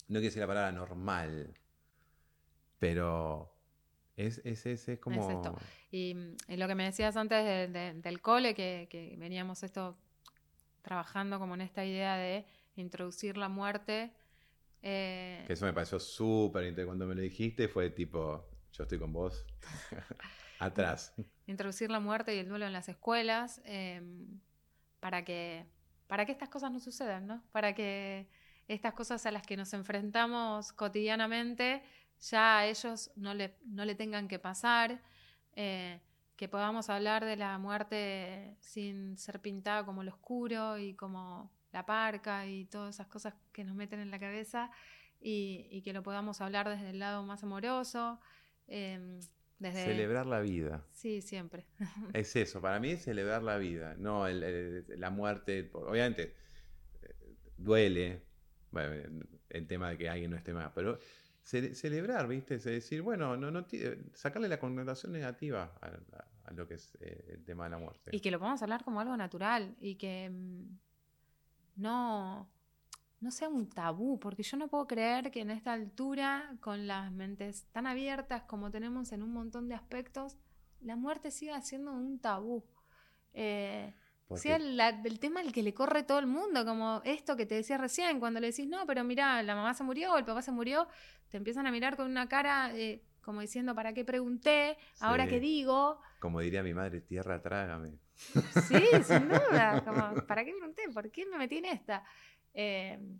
no 0.09 0.19
quiero 0.19 0.25
decir 0.25 0.41
la 0.41 0.47
palabra 0.47 0.71
normal, 0.71 1.51
pero 2.77 3.51
es, 4.15 4.39
es, 4.45 4.63
es, 4.67 4.99
como... 4.99 5.27
esto. 5.27 5.57
Y, 5.89 6.15
lo 6.49 6.67
que 6.67 6.75
me 6.75 6.83
decías 6.83 7.17
antes 7.17 7.73
del 7.73 8.21
cole, 8.21 8.53
que, 8.53 8.87
que, 8.91 9.15
veníamos 9.17 9.63
esto 9.63 9.97
trabajando 10.87 11.37
como 11.37 11.53
en 11.55 11.61
esta 11.61 11.83
idea 11.83 12.15
de 12.15 12.45
introducir 12.77 13.35
la 13.35 13.49
muerte. 13.49 14.13
Eh, 14.81 15.43
que 15.45 15.51
eso 15.51 15.65
me 15.65 15.73
pareció 15.73 15.99
súper 15.99 16.63
interesante. 16.63 16.85
Cuando 16.85 17.05
me 17.07 17.15
lo 17.15 17.21
dijiste 17.21 17.67
fue 17.67 17.89
tipo, 17.89 18.47
yo 18.71 18.83
estoy 18.83 18.97
con 18.97 19.11
vos. 19.11 19.45
Atrás. 20.59 21.13
Introducir 21.45 21.91
la 21.91 21.99
muerte 21.99 22.33
y 22.33 22.39
el 22.39 22.47
duelo 22.47 22.65
en 22.65 22.71
las 22.71 22.87
escuelas 22.87 23.61
em, 23.65 24.39
para 25.01 25.25
que 25.25 25.65
para 26.07 26.25
que 26.25 26.31
estas 26.31 26.47
cosas 26.47 26.71
no 26.71 26.79
sucedan, 26.79 27.27
¿no? 27.27 27.43
Para 27.51 27.75
que 27.75 28.29
estas 28.69 28.93
cosas 28.93 29.25
a 29.25 29.31
las 29.31 29.45
que 29.45 29.57
nos 29.57 29.73
enfrentamos 29.73 30.71
cotidianamente 30.71 31.83
ya 32.21 32.59
a 32.59 32.65
ellos 32.65 33.11
no 33.17 33.33
le, 33.33 33.57
no 33.65 33.83
le 33.83 33.93
tengan 33.93 34.29
que 34.29 34.39
pasar, 34.39 35.01
eh, 35.53 35.99
que 36.37 36.47
podamos 36.47 36.89
hablar 36.89 37.25
de 37.25 37.35
la 37.35 37.57
muerte 37.57 38.55
sin 38.61 39.17
ser 39.17 39.41
pintada 39.41 39.85
como 39.85 40.03
lo 40.03 40.11
oscuro 40.11 40.77
y 40.77 40.93
como 40.93 41.51
la 41.73 41.85
parca 41.85 42.45
y 42.45 42.65
todas 42.65 42.95
esas 42.95 43.07
cosas 43.07 43.33
que 43.51 43.63
nos 43.63 43.75
meten 43.75 43.99
en 43.99 44.11
la 44.11 44.19
cabeza 44.19 44.71
y, 45.19 45.81
que 45.81 45.93
lo 45.93 46.03
podamos 46.03 46.39
hablar 46.41 46.69
desde 46.69 46.91
el 46.91 46.99
lado 46.99 47.23
más 47.23 47.43
amoroso. 47.43 48.19
Em, 48.67 49.19
Celebrar 49.59 50.27
la 50.27 50.39
vida. 50.39 50.85
Sí, 50.91 51.21
siempre. 51.21 51.65
Es 52.13 52.35
eso, 52.35 52.61
para 52.61 52.79
mí 52.79 52.91
es 52.91 53.03
celebrar 53.03 53.41
la 53.41 53.57
vida, 53.57 53.95
no 53.97 54.27
la 54.27 55.09
muerte. 55.09 55.71
Obviamente, 55.73 56.35
eh, 57.01 57.15
duele 57.57 58.21
el 59.49 59.65
tema 59.65 59.89
de 59.89 59.97
que 59.97 60.09
alguien 60.09 60.29
no 60.29 60.37
esté 60.37 60.53
más, 60.53 60.71
pero 60.75 60.99
celebrar, 61.47 62.27
¿viste? 62.27 62.55
Es 62.55 62.65
decir, 62.65 63.01
bueno, 63.01 63.37
no, 63.37 63.51
no 63.51 63.65
sacarle 64.13 64.49
la 64.49 64.59
connotación 64.59 65.13
negativa 65.13 65.71
a, 65.81 66.51
lo 66.51 66.67
que 66.67 66.75
es 66.75 66.97
eh, 66.99 67.35
el 67.35 67.43
tema 67.45 67.65
de 67.65 67.69
la 67.71 67.77
muerte. 67.77 68.11
Y 68.13 68.19
que 68.19 68.31
lo 68.31 68.39
podamos 68.39 68.61
hablar 68.61 68.83
como 68.83 68.99
algo 68.99 69.15
natural 69.15 69.75
y 69.79 69.95
que 69.95 70.29
mm, 70.29 70.79
no 71.77 72.49
no 73.19 73.31
sea 73.31 73.49
un 73.49 73.67
tabú, 73.67 74.19
porque 74.19 74.43
yo 74.43 74.57
no 74.57 74.67
puedo 74.67 74.85
creer 74.85 75.31
que 75.31 75.41
en 75.41 75.49
esta 75.49 75.73
altura, 75.73 76.55
con 76.61 76.85
las 76.85 77.11
mentes 77.11 77.65
tan 77.71 77.87
abiertas 77.87 78.43
como 78.43 78.69
tenemos 78.69 79.11
en 79.11 79.23
un 79.23 79.33
montón 79.33 79.67
de 79.69 79.75
aspectos, 79.75 80.37
la 80.81 80.95
muerte 80.95 81.31
siga 81.31 81.59
siendo 81.61 81.93
un 81.93 82.19
tabú. 82.19 82.63
Eh, 83.33 83.93
sea 84.35 84.57
el 84.57 85.19
tema 85.19 85.39
al 85.39 85.53
que 85.53 85.63
le 85.63 85.73
corre 85.73 86.03
todo 86.03 86.19
el 86.19 86.27
mundo, 86.27 86.65
como 86.65 87.01
esto 87.05 87.37
que 87.37 87.45
te 87.45 87.55
decía 87.55 87.77
recién, 87.77 88.19
cuando 88.19 88.39
le 88.39 88.47
decís, 88.47 88.67
no, 88.67 88.85
pero 88.85 89.03
mira, 89.03 89.41
la 89.43 89.55
mamá 89.55 89.73
se 89.73 89.83
murió, 89.83 90.13
o 90.13 90.17
el 90.17 90.25
papá 90.25 90.41
se 90.41 90.51
murió, 90.51 90.87
te 91.29 91.37
empiezan 91.37 91.65
a 91.65 91.71
mirar 91.71 91.95
con 91.95 92.07
una 92.09 92.27
cara 92.27 92.71
eh, 92.75 93.01
como 93.21 93.41
diciendo, 93.41 93.75
¿para 93.75 93.93
qué 93.93 94.05
pregunté? 94.05 94.77
¿Ahora 94.99 95.27
qué 95.27 95.39
digo? 95.39 95.99
Como 96.19 96.39
diría 96.39 96.63
mi 96.63 96.73
madre, 96.73 97.01
tierra 97.01 97.41
trágame. 97.41 97.99
Sí, 98.15 98.83
sin 99.03 99.27
duda, 99.29 99.83
como, 99.85 100.25
¿para 100.25 100.43
qué 100.43 100.51
pregunté? 100.51 100.83
¿Por 100.93 101.11
qué 101.11 101.25
me 101.25 101.37
metí 101.37 101.57
en 101.57 101.65
esta? 101.65 102.03
Em, 102.53 103.19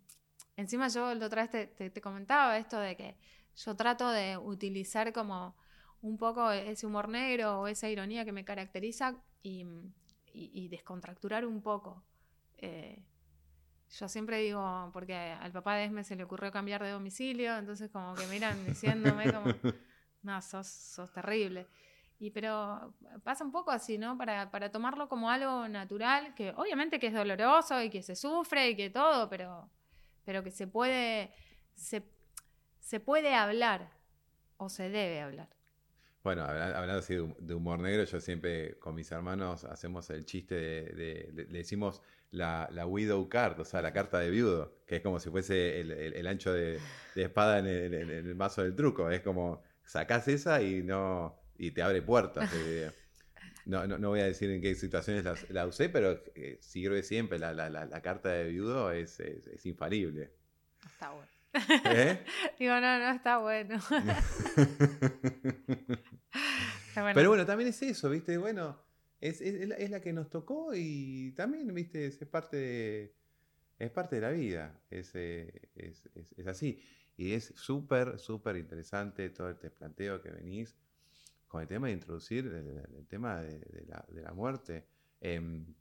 encima 0.55 0.87
yo 0.87 1.13
la 1.13 1.25
otra 1.25 1.45
vez 1.45 1.75
te, 1.75 2.01
comentaba 2.01 2.57
esto 2.57 2.79
de 2.79 2.95
que 2.95 3.17
yo 3.55 3.75
trato 3.75 4.09
de 4.09 4.37
utilizar 4.37 5.11
como 5.13 5.55
un 6.01 6.17
poco 6.17 6.51
ese 6.51 6.85
humor 6.85 7.09
negro 7.09 7.61
o 7.61 7.67
esa 7.67 7.89
ironía 7.89 8.23
que 8.23 8.31
me 8.31 8.45
caracteriza 8.45 9.15
y, 9.43 9.65
descontracturar 10.69 11.45
un 11.45 11.61
poco. 11.61 12.03
Eh, 12.57 13.03
yo 13.89 14.07
siempre 14.07 14.39
digo, 14.39 14.89
porque 14.93 15.15
al 15.15 15.51
papá 15.51 15.75
de 15.75 15.85
Esme 15.85 16.03
se 16.03 16.15
le 16.15 16.23
ocurrió 16.23 16.51
cambiar 16.51 16.83
de 16.83 16.91
domicilio, 16.91 17.57
entonces 17.57 17.89
como 17.89 18.15
que 18.15 18.27
miran 18.27 18.65
diciéndome 18.65 19.31
como, 19.31 19.45
no, 20.23 20.41
sos, 20.41 20.67
sos 20.67 21.11
terrible. 21.11 21.67
Y 22.19 22.31
pero 22.31 22.95
pasa 23.23 23.43
un 23.43 23.51
poco 23.51 23.71
así, 23.71 23.97
¿no? 23.97 24.17
Para, 24.17 24.49
para 24.49 24.71
tomarlo 24.71 25.07
como 25.07 25.29
algo 25.29 25.67
natural, 25.67 26.33
que 26.33 26.51
obviamente 26.57 26.99
que 26.99 27.07
es 27.07 27.13
doloroso 27.13 27.81
y 27.81 27.89
que 27.89 28.01
se 28.01 28.15
sufre 28.15 28.69
y 28.69 28.75
que 28.75 28.89
todo, 28.89 29.29
pero, 29.29 29.69
pero 30.25 30.43
que 30.43 30.51
se 30.51 30.67
puede, 30.67 31.31
se, 31.75 32.03
se 32.79 32.99
puede 32.99 33.35
hablar 33.35 33.91
o 34.57 34.67
se 34.67 34.89
debe 34.89 35.21
hablar. 35.21 35.56
Bueno, 36.23 36.43
hablando 36.43 36.99
así 36.99 37.15
de 37.39 37.53
humor 37.53 37.79
negro, 37.79 38.03
yo 38.03 38.19
siempre 38.19 38.77
con 38.79 38.95
mis 38.95 39.11
hermanos 39.11 39.63
hacemos 39.63 40.09
el 40.09 40.25
chiste 40.25 40.55
de, 40.55 41.31
le 41.33 41.45
decimos 41.45 42.01
la, 42.31 42.67
la, 42.71 42.85
widow 42.85 43.29
card, 43.29 43.59
o 43.59 43.65
sea, 43.65 43.81
la 43.81 43.93
carta 43.93 44.19
de 44.19 44.29
viudo, 44.29 44.75
que 44.85 44.97
es 44.97 45.01
como 45.01 45.19
si 45.19 45.29
fuese 45.29 45.79
el, 45.79 46.27
ancho 46.27 46.51
de, 46.51 46.79
espada 47.15 47.59
en 47.59 47.67
el, 47.67 47.93
en 47.93 48.37
mazo 48.37 48.63
del 48.63 48.75
truco. 48.75 49.09
Es 49.09 49.21
como, 49.21 49.63
sacás 49.85 50.27
esa 50.27 50.61
y 50.61 50.83
no, 50.83 51.39
y 51.57 51.71
te 51.71 51.81
abre 51.81 52.01
puertas. 52.01 52.51
No, 53.65 53.85
no, 53.85 54.09
voy 54.09 54.21
a 54.21 54.25
decir 54.25 54.49
en 54.49 54.61
qué 54.61 54.75
situaciones 54.75 55.25
la, 55.49 55.67
usé, 55.67 55.89
pero 55.89 56.23
eh, 56.35 56.57
sirve 56.61 57.03
siempre. 57.03 57.37
La, 57.37 57.51
la, 57.53 57.69
la, 57.69 58.01
carta 58.01 58.29
de 58.29 58.47
viudo 58.47 58.91
es, 58.91 59.19
es, 59.19 59.65
infalible. 59.65 60.31
Está 60.85 61.11
bueno. 61.11 61.27
¿Eh? 61.85 62.23
Digo, 62.59 62.73
no, 62.79 62.99
no 62.99 63.09
está 63.15 63.37
bueno. 63.37 63.79
Pero 67.13 67.29
bueno, 67.29 67.45
también 67.45 67.69
es 67.69 67.81
eso, 67.81 68.09
¿viste? 68.09 68.37
Bueno, 68.37 68.81
es, 69.21 69.41
es, 69.41 69.89
la 69.89 70.01
que 70.01 70.13
nos 70.13 70.29
tocó 70.29 70.71
y 70.73 71.31
también, 71.35 71.73
¿viste? 71.73 72.05
Es, 72.05 72.17
parte 72.25 72.57
de, 72.57 73.15
es 73.79 73.91
parte 73.91 74.15
de 74.15 74.21
la 74.21 74.31
vida. 74.31 74.79
Es, 74.89 75.15
es, 75.15 76.09
es 76.37 76.47
así. 76.47 76.81
Y 77.17 77.33
es 77.33 77.53
súper, 77.55 78.19
súper 78.19 78.57
interesante 78.57 79.29
todo 79.31 79.49
este 79.49 79.71
planteo 79.71 80.21
que 80.21 80.29
venís 80.29 80.77
con 81.47 81.61
el 81.61 81.67
tema 81.67 81.87
de 81.87 81.93
introducir 81.93 82.45
el, 82.45 83.07
tema 83.07 83.41
de, 83.41 83.85
la, 84.21 84.33
muerte. 84.33 84.85
Em, 85.21 85.73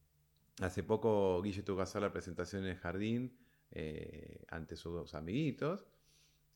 hace 0.60 0.82
poco 0.82 1.42
Guille 1.42 1.62
tuvo 1.62 1.78
que 1.78 1.82
hacer 1.82 2.02
la 2.02 2.12
presentación 2.12 2.64
en 2.64 2.70
el 2.70 2.76
jardín 2.76 3.36
eh, 3.72 4.44
ante 4.48 4.76
sus 4.76 5.14
amiguitos. 5.14 5.87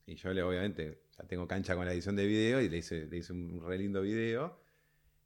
Y 0.05 0.15
yo 0.15 0.33
le, 0.33 0.43
obviamente, 0.43 1.03
ya 1.17 1.25
tengo 1.25 1.47
cancha 1.47 1.75
con 1.75 1.85
la 1.85 1.93
edición 1.93 2.15
de 2.15 2.25
video 2.25 2.61
y 2.61 2.69
le 2.69 2.77
hice, 2.77 3.05
le 3.07 3.17
hice 3.17 3.33
un 3.33 3.61
re 3.65 3.77
lindo 3.77 4.01
video. 4.01 4.59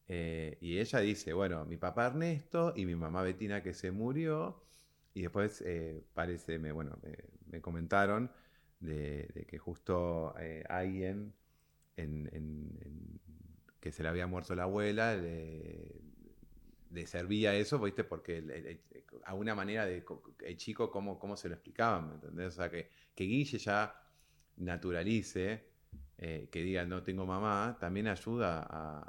Eh, 0.07 0.57
y 0.61 0.79
ella 0.79 0.99
dice, 0.99 1.33
bueno, 1.33 1.65
mi 1.65 1.77
papá 1.77 2.07
Ernesto 2.07 2.73
y 2.75 2.85
mi 2.85 2.95
mamá 2.95 3.23
Betina 3.23 3.63
que 3.63 3.73
se 3.73 3.91
murió. 3.91 4.61
Y 5.13 5.21
después 5.21 5.61
eh, 5.65 6.03
parece, 6.13 6.59
me, 6.59 6.71
bueno, 6.71 6.99
me, 7.47 7.61
comentaron 7.61 8.31
de, 8.79 9.29
de, 9.33 9.45
que 9.45 9.57
justo 9.57 10.35
alguien 10.67 11.33
que 13.79 13.91
se 13.91 14.03
le 14.03 14.09
había 14.09 14.27
muerto 14.27 14.55
la 14.55 14.63
abuela, 14.63 15.15
le, 15.15 16.01
servía 17.05 17.55
eso, 17.55 17.79
¿viste? 17.79 18.03
Porque 18.03 18.79
a 19.25 19.33
una 19.33 19.55
manera 19.55 19.85
de 19.85 20.05
el 20.43 20.57
chico, 20.57 20.91
¿cómo, 20.91 21.19
cómo 21.19 21.35
se 21.35 21.49
lo 21.49 21.55
explicaban? 21.55 22.07
¿Me 22.07 22.15
entendés? 22.15 22.47
O 22.47 22.55
sea, 22.57 22.69
que, 22.69 22.89
que 23.13 23.23
Guille 23.25 23.57
ya 23.57 24.01
naturalice, 24.57 25.65
eh, 26.17 26.47
que 26.51 26.63
diga 26.63 26.85
no 26.85 27.03
tengo 27.03 27.25
mamá, 27.25 27.77
también 27.79 28.07
ayuda 28.07 29.03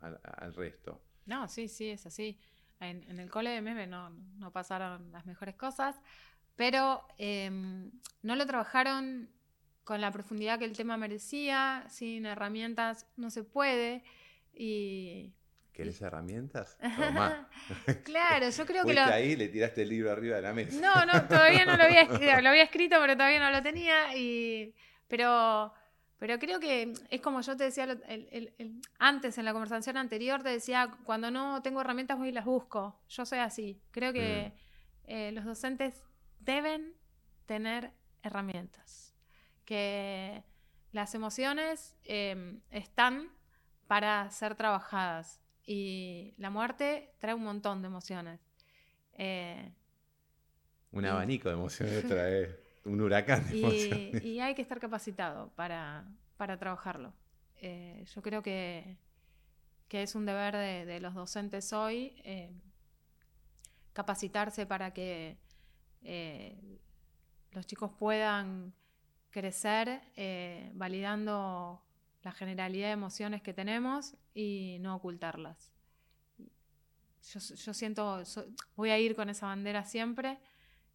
al 0.00 0.54
resto. 0.54 1.00
No, 1.26 1.48
sí, 1.48 1.68
sí, 1.68 1.90
es 1.90 2.06
así. 2.06 2.38
En, 2.80 3.18
el 3.18 3.30
cole 3.30 3.50
de 3.50 3.62
meme 3.62 3.86
no, 3.86 4.10
no, 4.10 4.52
pasaron 4.52 5.10
las 5.12 5.24
mejores 5.26 5.54
cosas, 5.54 5.96
pero 6.56 7.06
em, 7.18 7.90
no 8.22 8.36
lo 8.36 8.46
trabajaron 8.46 9.30
con 9.84 10.00
la 10.00 10.10
profundidad 10.10 10.58
que 10.58 10.64
el 10.64 10.76
tema 10.76 10.96
merecía, 10.96 11.86
sin 11.88 12.26
herramientas 12.26 13.06
no 13.16 13.30
se 13.30 13.44
puede. 13.44 14.02
Y, 14.52 15.32
¿Querés 15.74 16.00
herramientas? 16.02 16.78
claro, 18.04 18.48
yo 18.48 18.64
creo 18.64 18.84
que 18.84 18.94
lo... 18.94 19.00
ahí 19.02 19.34
le 19.34 19.48
tiraste 19.48 19.82
el 19.82 19.88
libro 19.88 20.12
arriba 20.12 20.36
de 20.36 20.42
la 20.42 20.52
mesa. 20.52 20.80
No, 20.80 21.04
no, 21.04 21.26
todavía 21.26 21.64
no 21.64 21.76
lo 21.76 21.82
había 21.82 22.02
escrito, 22.08 22.40
lo 22.40 22.48
había 22.48 22.62
escrito, 22.62 22.96
pero 23.00 23.14
todavía 23.14 23.40
no 23.40 23.50
lo 23.50 23.60
tenía. 23.60 24.16
Y... 24.16 24.72
Pero, 25.08 25.74
pero 26.16 26.38
creo 26.38 26.60
que 26.60 26.94
es 27.10 27.20
como 27.20 27.40
yo 27.40 27.56
te 27.56 27.64
decía 27.64 27.88
antes, 29.00 29.36
en 29.36 29.44
la 29.44 29.52
conversación 29.52 29.96
anterior, 29.96 30.44
te 30.44 30.50
decía, 30.50 30.92
cuando 31.02 31.32
no 31.32 31.60
tengo 31.60 31.80
herramientas 31.80 32.18
voy 32.18 32.28
y 32.28 32.32
las 32.32 32.44
busco. 32.44 33.00
Yo 33.08 33.26
soy 33.26 33.40
así. 33.40 33.82
Creo 33.90 34.12
que 34.12 34.52
mm. 34.54 35.10
eh, 35.10 35.32
los 35.32 35.44
docentes 35.44 36.04
deben 36.38 36.94
tener 37.46 37.90
herramientas 38.22 39.12
que 39.64 40.44
las 40.92 41.16
emociones 41.16 41.96
em, 42.04 42.60
están 42.70 43.32
para 43.88 44.30
ser 44.30 44.54
trabajadas 44.54 45.43
y 45.66 46.34
la 46.36 46.50
muerte 46.50 47.14
trae 47.18 47.34
un 47.34 47.44
montón 47.44 47.80
de 47.82 47.88
emociones. 47.88 48.40
Eh, 49.12 49.72
un 50.92 51.04
abanico 51.04 51.48
de 51.48 51.54
emociones 51.54 52.04
trae, 52.08 52.56
un 52.84 53.00
huracán 53.00 53.48
de 53.48 53.58
emociones. 53.58 54.24
Y 54.24 54.40
hay 54.40 54.54
que 54.54 54.62
estar 54.62 54.78
capacitado 54.78 55.50
para, 55.54 56.06
trabajarlo. 56.36 57.14
Eh, 57.56 58.04
yo 58.14 58.22
creo 58.22 58.42
que, 58.42 58.98
que, 59.88 60.02
es 60.02 60.14
un 60.14 60.26
deber 60.26 60.56
de, 60.86 61.00
los 61.00 61.14
docentes 61.14 61.72
hoy 61.72 62.14
eh, 62.24 62.52
capacitarse 63.92 64.66
para 64.66 64.92
que 64.92 65.38
los 67.52 67.66
chicos 67.66 67.92
puedan 67.98 68.74
crecer 69.30 70.02
validando 70.74 71.83
la 72.24 72.32
generalidad 72.32 72.88
de 72.88 72.92
emociones 72.92 73.42
que 73.42 73.52
tenemos 73.52 74.14
y 74.34 74.78
no 74.80 74.96
ocultarlas. 74.96 75.70
Yo, 77.32 77.72
siento, 77.72 78.22
voy 78.76 78.90
a 78.90 78.98
ir 78.98 79.16
con 79.16 79.30
esa 79.30 79.46
bandera 79.46 79.84
siempre, 79.84 80.38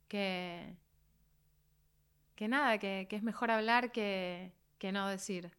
que, 0.08 0.76
que 2.36 2.48
nada, 2.48 2.78
que, 2.78 3.08
es 3.10 3.24
mejor 3.24 3.50
hablar 3.50 3.92
que, 3.92 4.52
no 4.92 5.08
decir. 5.08 5.52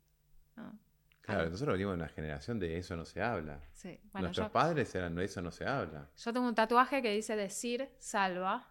Claro, 1.23 1.51
nosotros 1.51 1.75
venimos 1.75 1.93
de 1.93 2.03
una 2.03 2.09
generación 2.09 2.59
de 2.59 2.79
eso 2.79 2.97
no 2.97 3.05
se 3.05 3.21
habla. 3.21 3.61
Nuestros 4.15 4.51
padres 4.51 4.95
eran 4.95 5.15
de 5.15 5.25
eso 5.25 5.43
no 5.43 5.51
se 5.51 5.67
habla. 5.67 6.09
Yo 6.17 6.33
tengo 6.33 6.47
un 6.47 6.55
tatuaje 6.55 7.03
que 7.03 7.13
dice 7.13 7.37
decir 7.37 7.89
salva 7.99 8.69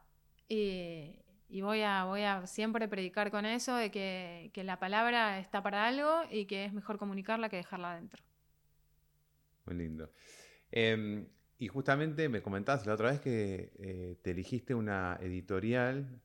y, 0.47 1.15
y 1.49 1.61
voy 1.61 1.81
a, 1.81 2.03
voy 2.05 2.21
a 2.21 2.45
siempre 2.45 2.87
predicar 2.87 3.31
con 3.31 3.45
eso, 3.45 3.75
de 3.75 3.89
que, 3.89 4.51
la 4.63 4.77
palabra 4.77 5.39
está 5.39 5.63
para 5.63 5.87
algo 5.87 6.21
y 6.29 6.45
que 6.45 6.65
es 6.65 6.73
mejor 6.73 6.97
comunicarla 6.97 7.49
que 7.49 7.57
dejarla 7.57 7.93
adentro. 7.93 8.23
Muy 9.65 9.75
lindo. 9.75 10.11
Em, 10.71 11.27
y 11.57 11.67
justamente 11.67 12.29
me 12.29 12.41
comentabas 12.41 12.85
la 12.85 12.93
otra 12.93 13.11
vez 13.11 13.19
que 13.19 13.71
eh, 13.79 14.17
te 14.21 14.31
elegiste 14.31 14.75
una 14.75 15.17
editorial 15.21 16.21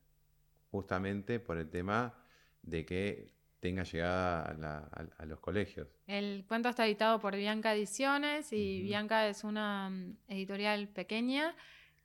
justamente 0.71 1.41
por 1.41 1.57
el 1.57 1.71
tema 1.71 2.15
de 2.63 2.85
que 2.85 3.35
tenga 3.61 3.83
llegada 3.85 4.91
a, 5.17 5.25
los 5.25 5.41
colegios. 5.41 5.89
El 6.07 6.45
cuento 6.47 6.69
está 6.69 6.85
editado 6.85 7.19
por 7.19 7.35
Bianca 7.35 7.75
Ediciones 7.75 8.53
y 8.53 8.83
Bianca 8.83 9.27
es 9.27 9.43
una 9.43 9.89
mm, 9.89 10.17
editorial 10.29 10.89
pequeña 10.89 11.57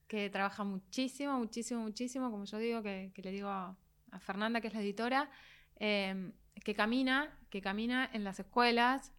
que 0.10 0.30
trabaja 0.32 0.64
muchísimo, 0.64 1.38
muchísimo, 1.38 1.82
muchísimo, 1.82 2.32
como 2.32 2.44
yo 2.44 2.58
digo, 2.58 2.82
que, 2.82 3.14
le 3.16 3.32
digo 3.32 3.48
a, 3.48 3.78
Fernanda, 4.20 4.60
que 4.60 4.68
es 4.68 4.74
la 4.74 4.82
editora, 4.82 5.30
em, 5.76 6.34
que 6.66 6.74
camina, 6.74 7.38
que 7.52 7.62
camina 7.62 8.10
en 8.12 8.24
las 8.24 8.40
escuelas, 8.40 9.14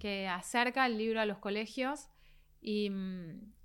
que 0.00 0.26
acerca 0.26 0.84
el 0.86 0.98
libro 0.98 1.20
a 1.20 1.26
los 1.26 1.38
colegios 1.38 2.08
y, 2.60 2.90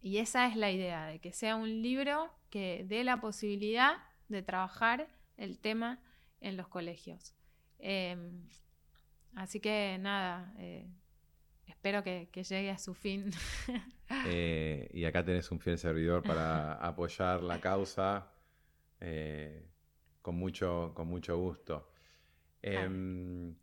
esa 0.03 0.47
es 0.47 0.55
la 0.55 0.71
idea, 0.71 1.07
de 1.07 1.19
que 1.19 1.33
sea 1.33 1.55
un 1.55 1.81
libro 1.81 2.31
que 2.51 2.85
dé 2.87 3.03
la 3.03 3.19
posibilidad 3.19 3.97
de 4.29 4.43
trabajar 4.43 5.07
el 5.35 5.57
tema 5.59 5.99
en 6.41 6.57
los 6.57 6.67
colegios. 6.67 7.35
Em, 7.79 8.47
así 9.35 9.59
que 9.59 9.97
nada, 9.99 10.53
eh, 10.59 10.87
espero 11.67 12.03
que, 12.03 12.27
llegue 12.33 12.69
a 12.69 12.77
su 12.77 12.93
fin. 12.93 13.31
Eh, 14.25 14.89
y 14.93 15.03
acá 15.03 15.25
tenés 15.25 15.51
un 15.51 15.59
fiel 15.59 15.77
servidor 15.77 16.23
para 16.23 16.75
apoyar 16.75 17.43
la 17.43 17.59
causa 17.59 18.31
eh, 19.01 19.67
con, 20.21 20.35
mucho, 20.35 20.93
con 20.95 21.09
mucho 21.09 21.37
gusto. 21.37 21.91
Em, 22.61 23.53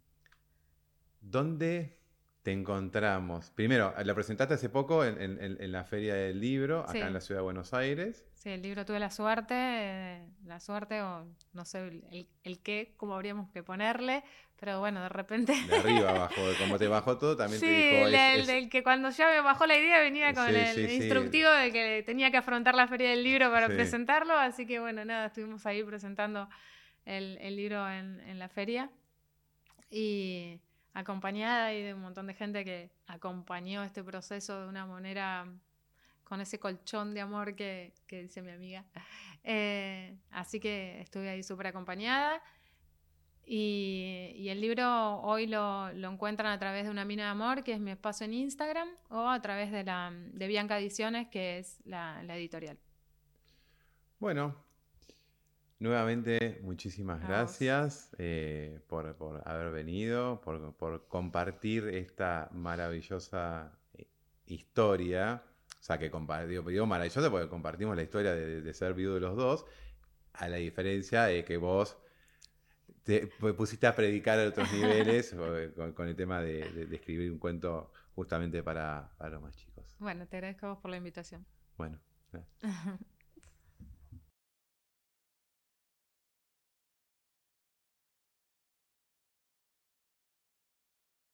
¿Dónde 1.22 2.03
te 2.44 2.52
encontramos? 2.52 3.50
Primero, 3.52 3.94
la 4.04 4.14
presentaste 4.14 4.52
hace 4.52 4.68
poco 4.68 5.02
en, 5.02 5.72
la 5.72 5.82
Feria 5.84 6.14
del 6.14 6.38
Libro, 6.40 6.80
acá 6.80 6.98
en 6.98 7.14
la 7.14 7.22
Ciudad 7.22 7.40
de 7.40 7.44
Buenos 7.44 7.72
Aires. 7.72 8.22
Sí, 8.34 8.50
el 8.50 8.60
libro 8.60 8.84
tuve 8.84 8.98
la 9.00 9.08
suerte, 9.10 10.22
la 10.44 10.60
suerte 10.60 11.00
o 11.00 11.26
no 11.54 11.64
sé 11.64 11.78
el, 11.78 12.28
el 12.42 12.60
qué, 12.60 12.92
cómo 12.98 13.14
habríamos 13.14 13.48
que 13.50 13.62
ponerle, 13.62 14.24
pero 14.60 14.78
bueno, 14.78 15.02
de 15.02 15.08
repente... 15.08 15.54
De 15.54 15.74
arriba 15.74 16.10
abajo, 16.10 16.42
como 16.58 16.76
te 16.76 16.86
bajó 16.86 17.16
todo, 17.16 17.34
también 17.34 17.62
te 17.62 17.66
dijo... 17.66 18.08
Sí, 18.10 18.14
el, 18.14 18.46
del 18.46 18.68
que 18.68 18.82
cuando 18.82 19.08
ya 19.08 19.30
me 19.30 19.40
bajó 19.40 19.66
la 19.66 19.78
idea 19.78 19.98
venía 20.00 20.34
con 20.34 20.46
el 20.46 20.90
instructivo 20.90 21.48
de 21.50 21.72
que 21.72 22.02
tenía 22.04 22.30
que 22.30 22.36
afrontar 22.36 22.74
la 22.74 22.86
Feria 22.88 23.08
del 23.08 23.24
Libro 23.24 23.50
para 23.50 23.68
presentarlo, 23.68 24.34
así 24.34 24.66
que 24.66 24.80
bueno, 24.80 25.02
nada, 25.06 25.28
estuvimos 25.28 25.64
ahí 25.64 25.82
presentando 25.82 26.46
el, 27.06 27.56
libro 27.56 27.90
en, 27.90 28.20
en 28.20 28.38
la 28.38 28.50
feria. 28.50 28.90
Y 29.90 30.60
acompañada 30.94 31.74
y 31.74 31.82
de 31.82 31.94
un 31.94 32.00
montón 32.00 32.26
de 32.26 32.34
gente 32.34 32.64
que 32.64 32.90
acompañó 33.06 33.82
este 33.82 34.02
proceso 34.02 34.62
de 34.62 34.68
una 34.68 34.86
manera 34.86 35.46
con 36.22 36.40
ese 36.40 36.58
colchón 36.58 37.12
de 37.12 37.20
amor 37.20 37.54
que, 37.54 37.92
dice 38.08 38.40
mi 38.40 38.50
amiga. 38.50 38.84
Eh, 39.46 40.16
así 40.30 40.58
que 40.58 41.02
estuve 41.02 41.28
ahí 41.28 41.42
súper 41.42 41.66
acompañada. 41.66 42.42
Y, 43.46 44.46
el 44.48 44.58
libro 44.58 45.20
hoy 45.20 45.46
lo, 45.46 45.90
encuentran 45.90 46.50
a 46.50 46.58
través 46.58 46.84
de 46.84 46.90
una 46.90 47.04
mina 47.04 47.24
de 47.24 47.28
amor, 47.28 47.62
que 47.62 47.74
es 47.74 47.80
mi 47.80 47.90
espacio 47.90 48.24
en 48.24 48.32
Instagram, 48.32 48.88
o 49.10 49.28
a 49.28 49.42
través 49.42 49.70
de, 49.70 49.84
la, 49.84 50.10
de 50.14 50.46
Bianca 50.46 50.78
Ediciones, 50.78 51.28
que 51.28 51.58
es 51.58 51.78
la, 51.84 52.22
la 52.22 52.38
editorial. 52.38 52.78
Bueno, 54.18 54.63
Nuevamente, 55.84 56.60
muchísimas 56.62 57.20
gracias 57.20 58.08
eh, 58.16 58.80
por, 58.88 59.42
haber 59.44 59.70
venido, 59.70 60.40
por, 60.40 61.06
compartir 61.08 61.88
esta 61.88 62.48
maravillosa 62.54 63.70
eh, 63.92 64.06
historia. 64.46 65.42
O 65.78 65.82
sea, 65.82 65.98
que 65.98 66.10
digo, 66.48 66.70
digo 66.70 66.86
maravillosa 66.86 67.30
porque 67.30 67.50
compartimos 67.50 67.94
la 67.96 68.02
historia 68.02 68.34
de, 68.34 68.72
ser 68.72 68.94
viudo 68.94 69.16
de 69.16 69.20
los 69.20 69.36
dos, 69.36 69.66
a 70.32 70.48
la 70.48 70.56
diferencia 70.56 71.24
de 71.24 71.44
que 71.44 71.58
vos 71.58 71.98
te 73.02 73.26
pusiste 73.26 73.86
a 73.86 73.94
predicar 73.94 74.38
a 74.38 74.48
otros 74.48 74.72
niveles 74.72 75.34
con, 75.94 76.08
el 76.08 76.16
tema 76.16 76.40
de, 76.40 76.88
escribir 76.92 77.30
un 77.30 77.38
cuento 77.38 77.92
justamente 78.14 78.62
para, 78.62 79.12
para 79.18 79.32
los 79.32 79.42
más 79.42 79.54
chicos. 79.54 79.84
Bueno, 79.98 80.26
te 80.26 80.38
agradezco 80.38 80.64
a 80.64 80.68
vos 80.70 80.78
por 80.78 80.90
la 80.90 80.96
invitación. 80.96 81.44
Bueno. 81.76 82.00